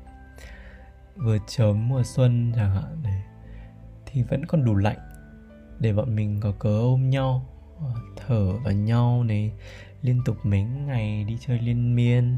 vừa 1.16 1.38
chớm 1.48 1.88
mùa 1.88 2.02
xuân 2.02 2.52
chẳng 2.56 2.74
hạn 2.74 3.02
này, 3.02 3.22
thì 4.06 4.22
vẫn 4.22 4.46
còn 4.46 4.64
đủ 4.64 4.76
lạnh 4.76 4.98
để 5.80 5.92
bọn 5.92 6.16
mình 6.16 6.40
có 6.40 6.52
cớ 6.52 6.78
ôm 6.78 7.10
nhau, 7.10 7.46
thở 8.16 8.52
vào 8.64 8.72
nhau 8.72 9.24
này, 9.24 9.52
liên 10.02 10.22
tục 10.24 10.36
mấy 10.42 10.62
ngày 10.62 11.24
đi 11.24 11.38
chơi 11.46 11.58
liên 11.58 11.96
miên, 11.96 12.36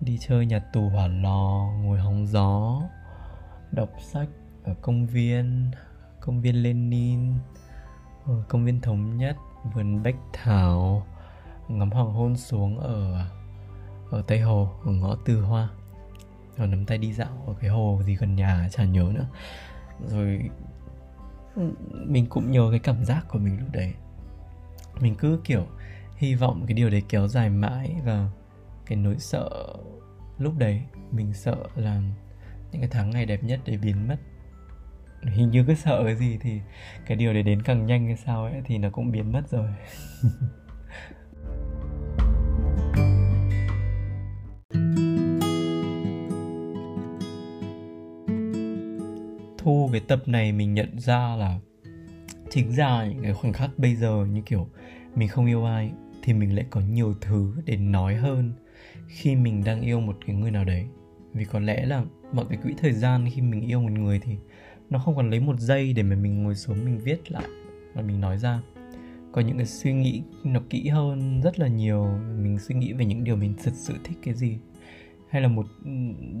đi 0.00 0.18
chơi 0.28 0.46
nhà 0.46 0.58
tù 0.58 0.88
hỏa 0.88 1.06
lò, 1.06 1.72
ngồi 1.82 1.98
hóng 1.98 2.26
gió, 2.26 2.82
đọc 3.72 3.90
sách 4.00 4.28
ở 4.64 4.74
công 4.82 5.06
viên 5.06 5.70
công 6.20 6.40
viên 6.40 6.62
lenin 6.62 7.20
ở 8.26 8.42
công 8.48 8.64
viên 8.64 8.80
thống 8.80 9.16
nhất, 9.16 9.36
vườn 9.74 10.02
bách 10.02 10.16
thảo, 10.32 11.06
ngắm 11.68 11.90
hoàng 11.90 12.12
hôn 12.12 12.36
xuống 12.36 12.78
ở 12.78 13.26
ở 14.10 14.22
tây 14.26 14.40
hồ, 14.40 14.70
ở 14.84 14.92
ngõ 14.92 15.16
tư 15.24 15.40
hoa. 15.40 15.68
Rồi 16.56 16.66
nắm 16.68 16.84
tay 16.84 16.98
đi 16.98 17.12
dạo 17.12 17.44
ở 17.46 17.54
cái 17.60 17.70
hồ 17.70 18.00
gì 18.04 18.16
gần 18.16 18.36
nhà 18.36 18.68
chả 18.72 18.84
nhớ 18.84 19.12
nữa. 19.14 19.26
Rồi 20.08 20.50
ừ, 21.54 21.72
mình 22.06 22.26
cũng 22.26 22.50
nhớ 22.50 22.68
cái 22.70 22.78
cảm 22.78 23.04
giác 23.04 23.24
của 23.28 23.38
mình 23.38 23.58
lúc 23.58 23.68
đấy. 23.72 23.94
Mình 25.00 25.14
cứ 25.14 25.40
kiểu 25.44 25.66
hy 26.16 26.34
vọng 26.34 26.64
cái 26.66 26.74
điều 26.74 26.90
đấy 26.90 27.02
kéo 27.08 27.28
dài 27.28 27.50
mãi 27.50 27.96
và 28.04 28.28
cái 28.86 28.96
nỗi 28.96 29.18
sợ 29.18 29.50
lúc 30.38 30.54
đấy, 30.58 30.82
mình 31.10 31.34
sợ 31.34 31.56
là 31.76 32.00
những 32.72 32.80
cái 32.80 32.90
tháng 32.90 33.10
ngày 33.10 33.26
đẹp 33.26 33.44
nhất 33.44 33.60
để 33.64 33.76
biến 33.76 34.08
mất 34.08 34.16
hình 35.22 35.50
như 35.50 35.64
cứ 35.66 35.74
sợ 35.74 36.02
cái 36.04 36.16
gì 36.16 36.38
thì 36.40 36.60
cái 37.06 37.16
điều 37.16 37.32
đấy 37.32 37.42
đến 37.42 37.62
càng 37.62 37.86
nhanh 37.86 38.06
hay 38.06 38.16
sao 38.16 38.44
ấy, 38.44 38.62
thì 38.64 38.78
nó 38.78 38.90
cũng 38.90 39.12
biến 39.12 39.32
mất 39.32 39.42
rồi. 39.50 39.68
Thu, 49.58 49.88
cái 49.92 50.00
tập 50.08 50.22
này 50.26 50.52
mình 50.52 50.74
nhận 50.74 51.00
ra 51.00 51.36
là 51.36 51.58
chính 52.50 52.72
ra 52.72 53.04
những 53.04 53.22
cái 53.22 53.32
khoảnh 53.32 53.52
khắc 53.52 53.70
bây 53.78 53.96
giờ 53.96 54.26
như 54.32 54.42
kiểu 54.46 54.68
mình 55.14 55.28
không 55.28 55.46
yêu 55.46 55.64
ai 55.64 55.90
thì 56.22 56.32
mình 56.32 56.56
lại 56.56 56.64
có 56.70 56.80
nhiều 56.80 57.14
thứ 57.20 57.52
để 57.64 57.76
nói 57.76 58.14
hơn 58.14 58.52
khi 59.08 59.36
mình 59.36 59.64
đang 59.64 59.80
yêu 59.80 60.00
một 60.00 60.16
cái 60.26 60.36
người 60.36 60.50
nào 60.50 60.64
đấy. 60.64 60.86
Vì 61.32 61.44
có 61.44 61.60
lẽ 61.60 61.86
là 61.86 62.04
mọi 62.32 62.44
cái 62.48 62.58
quỹ 62.62 62.74
thời 62.78 62.92
gian 62.92 63.28
khi 63.34 63.42
mình 63.42 63.60
yêu 63.60 63.80
một 63.80 63.92
người 63.92 64.18
thì 64.18 64.36
nó 64.90 64.98
không 64.98 65.16
còn 65.16 65.30
lấy 65.30 65.40
một 65.40 65.60
giây 65.60 65.92
để 65.92 66.02
mà 66.02 66.16
mình 66.16 66.42
ngồi 66.42 66.54
xuống 66.54 66.84
mình 66.84 66.98
viết 66.98 67.32
lại 67.32 67.48
và 67.94 68.02
mình 68.02 68.20
nói 68.20 68.38
ra. 68.38 68.60
Có 69.32 69.40
những 69.40 69.56
cái 69.56 69.66
suy 69.66 69.92
nghĩ 69.92 70.22
nó 70.44 70.60
kỹ 70.70 70.88
hơn 70.88 71.40
rất 71.40 71.58
là 71.58 71.68
nhiều, 71.68 72.06
mình 72.38 72.58
suy 72.58 72.74
nghĩ 72.74 72.92
về 72.92 73.04
những 73.04 73.24
điều 73.24 73.36
mình 73.36 73.54
thật 73.64 73.72
sự 73.74 73.94
thích 74.04 74.18
cái 74.22 74.34
gì. 74.34 74.58
Hay 75.28 75.42
là 75.42 75.48
một, 75.48 75.66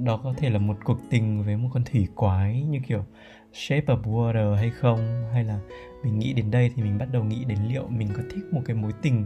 đó 0.04 0.20
có 0.24 0.34
thể 0.36 0.50
là 0.50 0.58
một 0.58 0.76
cuộc 0.84 0.98
tình 1.10 1.42
với 1.44 1.56
một 1.56 1.68
con 1.72 1.84
thủy 1.84 2.08
quái 2.14 2.62
như 2.62 2.78
kiểu 2.86 3.04
shape 3.52 3.94
of 3.94 4.02
water 4.02 4.54
hay 4.54 4.70
không? 4.70 5.28
Hay 5.32 5.44
là 5.44 5.60
mình 6.04 6.18
nghĩ 6.18 6.32
đến 6.32 6.50
đây 6.50 6.70
thì 6.74 6.82
mình 6.82 6.98
bắt 6.98 7.08
đầu 7.12 7.24
nghĩ 7.24 7.44
đến 7.44 7.58
liệu 7.68 7.88
mình 7.88 8.08
có 8.16 8.22
thích 8.30 8.44
một 8.52 8.60
cái 8.64 8.76
mối 8.76 8.92
tình 9.02 9.24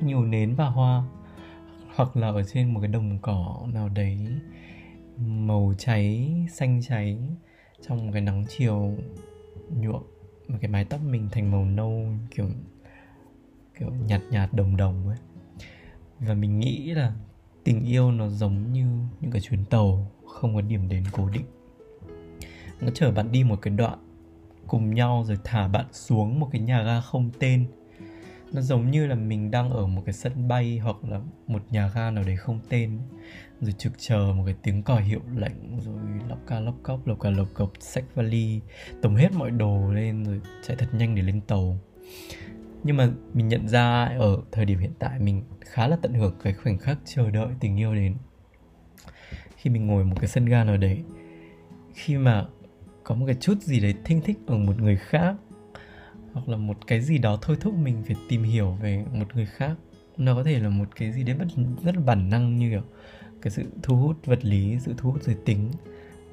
nhiều 0.00 0.24
nến 0.24 0.54
và 0.54 0.66
hoa, 0.66 1.02
hoặc 1.94 2.16
là 2.16 2.28
ở 2.28 2.42
trên 2.42 2.74
một 2.74 2.80
cái 2.80 2.88
đồng 2.88 3.18
cỏ 3.22 3.66
nào 3.72 3.88
đấy 3.88 4.18
màu 5.26 5.74
cháy, 5.78 6.34
xanh 6.50 6.80
cháy 6.88 7.18
trong 7.86 8.06
một 8.06 8.12
cái 8.12 8.22
nắng 8.22 8.44
chiều, 8.48 8.94
nhuộm 9.70 10.02
một 10.48 10.58
cái 10.60 10.70
mái 10.70 10.84
tóc 10.84 11.00
mình 11.04 11.28
thành 11.32 11.50
màu 11.50 11.64
nâu, 11.64 12.06
kiểu 12.30 12.46
kiểu 13.78 13.90
nhạt 14.06 14.22
nhạt, 14.30 14.54
đồng 14.54 14.76
đồng 14.76 15.08
ấy. 15.08 15.18
Và 16.20 16.34
mình 16.34 16.58
nghĩ 16.58 16.94
là 16.94 17.12
tình 17.64 17.84
yêu 17.84 18.12
nó 18.12 18.28
giống 18.28 18.72
như 18.72 18.86
những 19.20 19.30
cái 19.30 19.40
chuyến 19.40 19.64
tàu, 19.64 20.10
không 20.26 20.54
có 20.54 20.60
điểm 20.60 20.88
đến 20.88 21.04
cố 21.12 21.28
định. 21.28 21.44
Nó 22.80 22.90
chở 22.94 23.12
bạn 23.12 23.32
đi 23.32 23.44
một 23.44 23.58
cái 23.62 23.74
đoạn, 23.74 23.98
cùng 24.66 24.94
nhau 24.94 25.24
rồi 25.26 25.38
thả 25.44 25.68
bạn 25.68 25.86
xuống 25.92 26.40
một 26.40 26.48
cái 26.52 26.60
nhà 26.60 26.82
ga 26.82 27.00
không 27.00 27.30
tên 27.38 27.66
nó 28.52 28.60
giống 28.60 28.90
như 28.90 29.06
là 29.06 29.14
mình 29.14 29.50
đang 29.50 29.70
ở 29.70 29.86
một 29.86 30.02
cái 30.06 30.12
sân 30.12 30.48
bay 30.48 30.78
hoặc 30.78 30.96
là 31.08 31.20
một 31.46 31.62
nhà 31.70 31.90
ga 31.94 32.10
nào 32.10 32.24
đấy 32.24 32.36
không 32.36 32.60
tên, 32.68 32.98
rồi 33.60 33.72
trực 33.78 33.92
chờ 33.98 34.32
một 34.36 34.42
cái 34.46 34.54
tiếng 34.62 34.82
còi 34.82 35.02
hiệu 35.02 35.20
lệnh, 35.34 35.80
rồi 35.80 35.98
lóc 36.28 36.38
ca 36.46 36.60
lóc 36.60 36.74
cóc 36.82 37.06
lộc 37.06 37.20
ca 37.20 37.30
lộc 37.30 37.48
cộc 37.54 37.72
xách 37.80 38.04
vali 38.14 38.60
tổng 39.02 39.16
hết 39.16 39.32
mọi 39.32 39.50
đồ 39.50 39.92
lên 39.92 40.24
rồi 40.24 40.40
chạy 40.66 40.76
thật 40.76 40.88
nhanh 40.92 41.14
để 41.14 41.22
lên 41.22 41.40
tàu. 41.40 41.78
Nhưng 42.84 42.96
mà 42.96 43.08
mình 43.34 43.48
nhận 43.48 43.68
ra 43.68 44.04
ở 44.04 44.42
thời 44.52 44.64
điểm 44.64 44.78
hiện 44.78 44.92
tại 44.98 45.18
mình 45.18 45.42
khá 45.60 45.88
là 45.88 45.96
tận 46.02 46.14
hưởng 46.14 46.34
cái 46.42 46.52
khoảnh 46.52 46.78
khắc 46.78 46.98
chờ 47.04 47.30
đợi 47.30 47.48
tình 47.60 47.76
yêu 47.76 47.94
đến. 47.94 48.14
Khi 49.56 49.70
mình 49.70 49.86
ngồi 49.86 50.04
một 50.04 50.16
cái 50.20 50.28
sân 50.28 50.44
ga 50.46 50.64
nào 50.64 50.76
đấy, 50.76 51.02
khi 51.94 52.18
mà 52.18 52.46
có 53.04 53.14
một 53.14 53.26
cái 53.26 53.36
chút 53.40 53.62
gì 53.62 53.80
đấy 53.80 53.94
thinh 54.04 54.20
thích 54.24 54.38
ở 54.46 54.56
một 54.56 54.80
người 54.80 54.96
khác 54.96 55.34
hoặc 56.32 56.48
là 56.48 56.56
một 56.56 56.86
cái 56.86 57.00
gì 57.00 57.18
đó 57.18 57.38
thôi 57.42 57.56
thúc 57.60 57.74
mình 57.74 58.02
phải 58.06 58.16
tìm 58.28 58.42
hiểu 58.42 58.78
về 58.80 59.04
một 59.12 59.26
người 59.34 59.46
khác. 59.46 59.76
Nó 60.16 60.34
có 60.34 60.44
thể 60.44 60.58
là 60.58 60.68
một 60.68 60.96
cái 60.96 61.12
gì 61.12 61.24
đấy 61.24 61.36
rất, 61.38 61.46
rất 61.84 61.96
là 61.96 62.00
bản 62.00 62.30
năng 62.30 62.56
như 62.56 62.70
kiểu 62.70 62.82
cái 63.42 63.50
sự 63.50 63.64
thu 63.82 63.96
hút 63.96 64.26
vật 64.26 64.44
lý 64.44 64.78
sự 64.80 64.94
thu 64.96 65.10
hút 65.10 65.22
giới 65.22 65.36
tính 65.44 65.70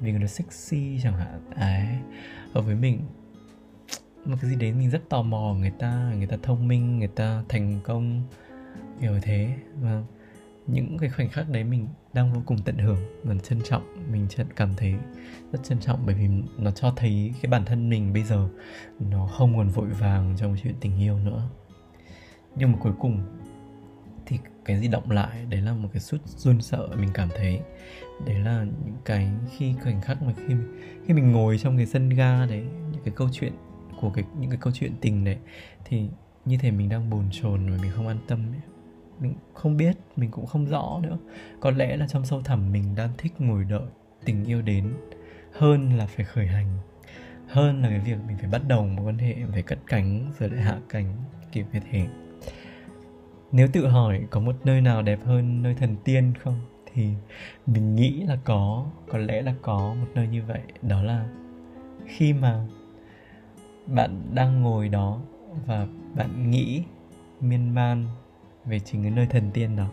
vì 0.00 0.12
nó 0.12 0.26
sexy 0.26 1.00
chẳng 1.02 1.16
hạn. 1.16 1.50
Ấy 1.54 1.86
hợp 2.52 2.62
với 2.62 2.74
mình. 2.74 3.00
Một 4.24 4.36
cái 4.40 4.50
gì 4.50 4.56
đấy 4.56 4.72
mình 4.72 4.90
rất 4.90 5.08
tò 5.08 5.22
mò 5.22 5.54
người 5.58 5.72
ta 5.78 6.12
người 6.16 6.26
ta 6.26 6.36
thông 6.42 6.68
minh 6.68 6.98
người 6.98 7.08
ta 7.08 7.44
thành 7.48 7.80
công 7.84 8.22
kiểu 9.00 9.18
thế 9.22 9.54
và 9.80 10.02
những 10.68 10.98
cái 10.98 11.10
khoảnh 11.10 11.28
khắc 11.28 11.48
đấy 11.48 11.64
mình 11.64 11.88
đang 12.12 12.32
vô 12.32 12.42
cùng 12.46 12.58
tận 12.64 12.78
hưởng, 12.78 12.98
mình 13.24 13.40
trân 13.40 13.60
trọng, 13.64 14.12
mình 14.12 14.26
chân 14.28 14.46
cảm 14.56 14.74
thấy 14.76 14.94
rất 15.52 15.64
trân 15.64 15.80
trọng 15.80 16.06
bởi 16.06 16.14
vì 16.14 16.28
nó 16.58 16.70
cho 16.70 16.92
thấy 16.96 17.34
cái 17.42 17.50
bản 17.50 17.64
thân 17.64 17.90
mình 17.90 18.12
bây 18.12 18.22
giờ 18.22 18.48
nó 19.00 19.26
không 19.26 19.56
còn 19.56 19.68
vội 19.68 19.88
vàng 19.88 20.34
trong 20.38 20.56
chuyện 20.62 20.74
tình 20.80 20.98
yêu 21.00 21.18
nữa 21.18 21.48
nhưng 22.56 22.72
mà 22.72 22.78
cuối 22.80 22.92
cùng 22.98 23.20
thì 24.26 24.38
cái 24.64 24.78
gì 24.80 24.88
động 24.88 25.10
lại, 25.10 25.46
đấy 25.48 25.60
là 25.60 25.72
một 25.72 25.88
cái 25.92 26.02
chút 26.08 26.16
run 26.26 26.60
sợ 26.60 26.88
mình 26.96 27.10
cảm 27.14 27.28
thấy 27.36 27.60
đấy 28.26 28.38
là 28.38 28.66
những 28.84 28.96
cái 29.04 29.28
khi 29.56 29.74
khoảnh 29.82 30.00
khắc 30.00 30.22
mà 30.22 30.32
khi 30.36 30.54
khi 31.06 31.14
mình 31.14 31.32
ngồi 31.32 31.58
trong 31.58 31.76
cái 31.76 31.86
sân 31.86 32.08
ga 32.08 32.46
đấy, 32.46 32.64
những 32.92 33.02
cái 33.04 33.14
câu 33.16 33.28
chuyện 33.32 33.52
của 34.00 34.10
cái, 34.10 34.24
những 34.40 34.50
cái 34.50 34.58
câu 34.62 34.72
chuyện 34.72 34.92
tình 35.00 35.24
đấy, 35.24 35.36
thì 35.84 36.08
như 36.44 36.56
thể 36.60 36.70
mình 36.70 36.88
đang 36.88 37.10
bồn 37.10 37.24
chồn 37.30 37.70
và 37.70 37.78
mình 37.82 37.90
không 37.94 38.08
an 38.08 38.18
tâm 38.26 38.52
ấy 38.52 38.77
mình 39.20 39.34
không 39.54 39.76
biết, 39.76 39.96
mình 40.16 40.30
cũng 40.30 40.46
không 40.46 40.66
rõ 40.66 41.00
nữa. 41.02 41.18
Có 41.60 41.70
lẽ 41.70 41.96
là 41.96 42.06
trong 42.06 42.24
sâu 42.24 42.40
thẳm 42.42 42.72
mình 42.72 42.94
đang 42.96 43.10
thích 43.18 43.32
ngồi 43.38 43.64
đợi 43.64 43.88
tình 44.24 44.44
yêu 44.44 44.62
đến 44.62 44.92
hơn 45.52 45.92
là 45.92 46.06
phải 46.06 46.24
khởi 46.24 46.46
hành, 46.46 46.66
hơn 47.48 47.82
là 47.82 47.88
cái 47.88 47.98
việc 47.98 48.16
mình 48.26 48.36
phải 48.38 48.50
bắt 48.50 48.62
đầu 48.68 48.86
một 48.86 49.02
quan 49.06 49.18
hệ, 49.18 49.36
phải 49.52 49.62
cất 49.62 49.78
cánh, 49.86 50.32
rồi 50.38 50.50
lại 50.50 50.60
hạ 50.62 50.78
cánh, 50.88 51.16
kiểu 51.52 51.64
như 51.72 51.80
thế. 51.90 52.06
Nếu 53.52 53.68
tự 53.72 53.86
hỏi 53.86 54.26
có 54.30 54.40
một 54.40 54.56
nơi 54.64 54.80
nào 54.80 55.02
đẹp 55.02 55.18
hơn 55.24 55.62
nơi 55.62 55.74
thần 55.74 55.96
tiên 56.04 56.32
không, 56.44 56.60
thì 56.92 57.08
mình 57.66 57.94
nghĩ 57.94 58.22
là 58.22 58.38
có 58.44 58.86
có 59.08 59.18
lẽ 59.18 59.42
là 59.42 59.54
có 59.62 59.94
một 59.94 60.06
nơi 60.14 60.28
như 60.28 60.42
vậy. 60.42 60.60
Đó 60.82 61.02
là 61.02 61.28
khi 62.06 62.32
mà 62.32 62.66
bạn 63.86 64.22
đang 64.34 64.62
ngồi 64.62 64.88
đó 64.88 65.20
và 65.66 65.86
bạn 66.14 66.50
nghĩ 66.50 66.82
miên 67.40 67.74
man 67.74 68.06
về 68.68 68.78
chính 68.78 69.02
cái 69.02 69.10
nơi 69.10 69.26
thần 69.26 69.50
tiên 69.54 69.76
đó. 69.76 69.88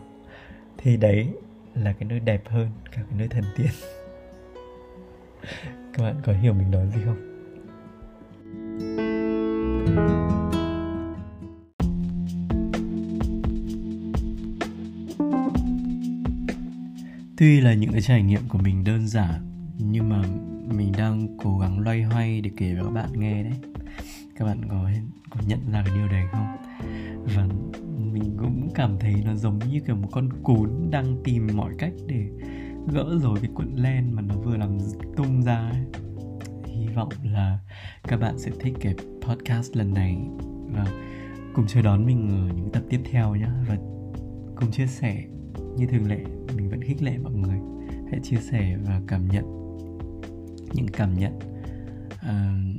Thì 0.78 0.96
đấy 0.96 1.28
là 1.74 1.92
cái 1.92 2.08
nơi 2.08 2.20
đẹp 2.20 2.42
hơn 2.48 2.70
cả 2.84 3.02
cái 3.10 3.18
nơi 3.18 3.28
thần 3.28 3.44
tiên. 3.56 3.70
Các 5.92 6.02
bạn 6.02 6.16
có 6.24 6.32
hiểu 6.32 6.52
mình 6.52 6.70
nói 6.70 6.86
gì 6.94 7.00
không? 7.04 7.36
Tuy 17.36 17.60
là 17.60 17.74
những 17.74 17.92
cái 17.92 18.00
trải 18.00 18.22
nghiệm 18.22 18.48
của 18.48 18.58
mình 18.58 18.84
đơn 18.84 19.08
giản, 19.08 19.40
nhưng 19.78 20.08
mà 20.08 20.22
mình 20.66 20.92
đang 20.98 21.38
cố 21.38 21.58
gắng 21.58 21.80
loay 21.80 22.02
hoay 22.02 22.40
để 22.40 22.50
kể 22.56 22.74
với 22.74 22.84
các 22.84 22.90
bạn 22.90 23.08
nghe 23.12 23.42
đấy 23.42 23.52
các 24.38 24.44
bạn 24.44 24.60
có 24.68 24.90
có 25.30 25.40
nhận 25.46 25.60
ra 25.72 25.82
cái 25.86 25.94
điều 25.94 26.08
đấy 26.08 26.24
không? 26.32 26.56
Và 27.36 27.48
mình 28.12 28.36
cũng 28.38 28.68
cảm 28.74 28.98
thấy 29.00 29.14
nó 29.24 29.34
giống 29.34 29.58
như 29.58 29.80
kiểu 29.86 29.96
một 29.96 30.08
con 30.12 30.28
cún 30.42 30.90
đang 30.90 31.16
tìm 31.24 31.46
mọi 31.54 31.74
cách 31.78 31.92
để 32.06 32.28
gỡ 32.88 33.18
rồi 33.22 33.38
cái 33.42 33.50
cuộn 33.54 33.76
len 33.76 34.12
mà 34.12 34.22
nó 34.22 34.34
vừa 34.34 34.56
làm 34.56 34.78
tung 35.16 35.42
ra 35.42 35.70
ấy. 35.70 35.84
hy 36.64 36.86
vọng 36.86 37.12
là 37.24 37.58
các 38.02 38.20
bạn 38.20 38.38
sẽ 38.38 38.50
thích 38.60 38.74
cái 38.80 38.94
podcast 39.20 39.76
lần 39.76 39.94
này. 39.94 40.18
Và 40.70 40.86
cùng 41.54 41.66
chờ 41.66 41.82
đón 41.82 42.06
mình 42.06 42.28
ở 42.28 42.54
những 42.56 42.70
tập 42.72 42.82
tiếp 42.88 43.00
theo 43.10 43.34
nhé 43.34 43.48
và 43.68 43.76
cùng 44.56 44.70
chia 44.70 44.86
sẻ 44.86 45.24
như 45.76 45.86
thường 45.86 46.08
lệ 46.08 46.20
mình 46.56 46.68
vẫn 46.68 46.82
khích 46.82 47.02
lệ 47.02 47.18
mọi 47.18 47.32
người. 47.32 47.58
Hãy 48.10 48.20
chia 48.22 48.36
sẻ 48.36 48.76
và 48.86 49.00
cảm 49.08 49.28
nhận 49.28 49.44
những 50.74 50.88
cảm 50.92 51.14
nhận 51.14 51.38
uh, 52.14 52.75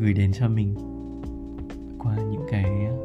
gửi 0.00 0.12
đến 0.12 0.32
cho 0.32 0.48
mình 0.48 0.74
qua 1.98 2.16
những 2.30 2.46
cái 2.50 2.86
ờ, 2.86 2.96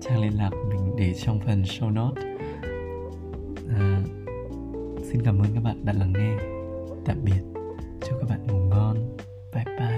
trang 0.00 0.20
liên 0.22 0.38
lạc 0.38 0.50
của 0.50 0.68
mình 0.68 0.96
để 0.98 1.14
trong 1.14 1.40
phần 1.40 1.62
show 1.62 1.92
note 1.92 2.22
à, 3.68 4.02
xin 5.02 5.22
cảm 5.24 5.38
ơn 5.38 5.48
các 5.54 5.62
bạn 5.62 5.84
đã 5.84 5.92
lắng 5.92 6.12
nghe. 6.12 6.36
Tạm 7.04 7.16
biệt. 7.24 7.42
Chúc 8.00 8.18
các 8.20 8.28
bạn 8.30 8.46
ngủ 8.46 8.58
ngon. 8.58 9.16
Bye 9.54 9.64
bye. 9.78 9.93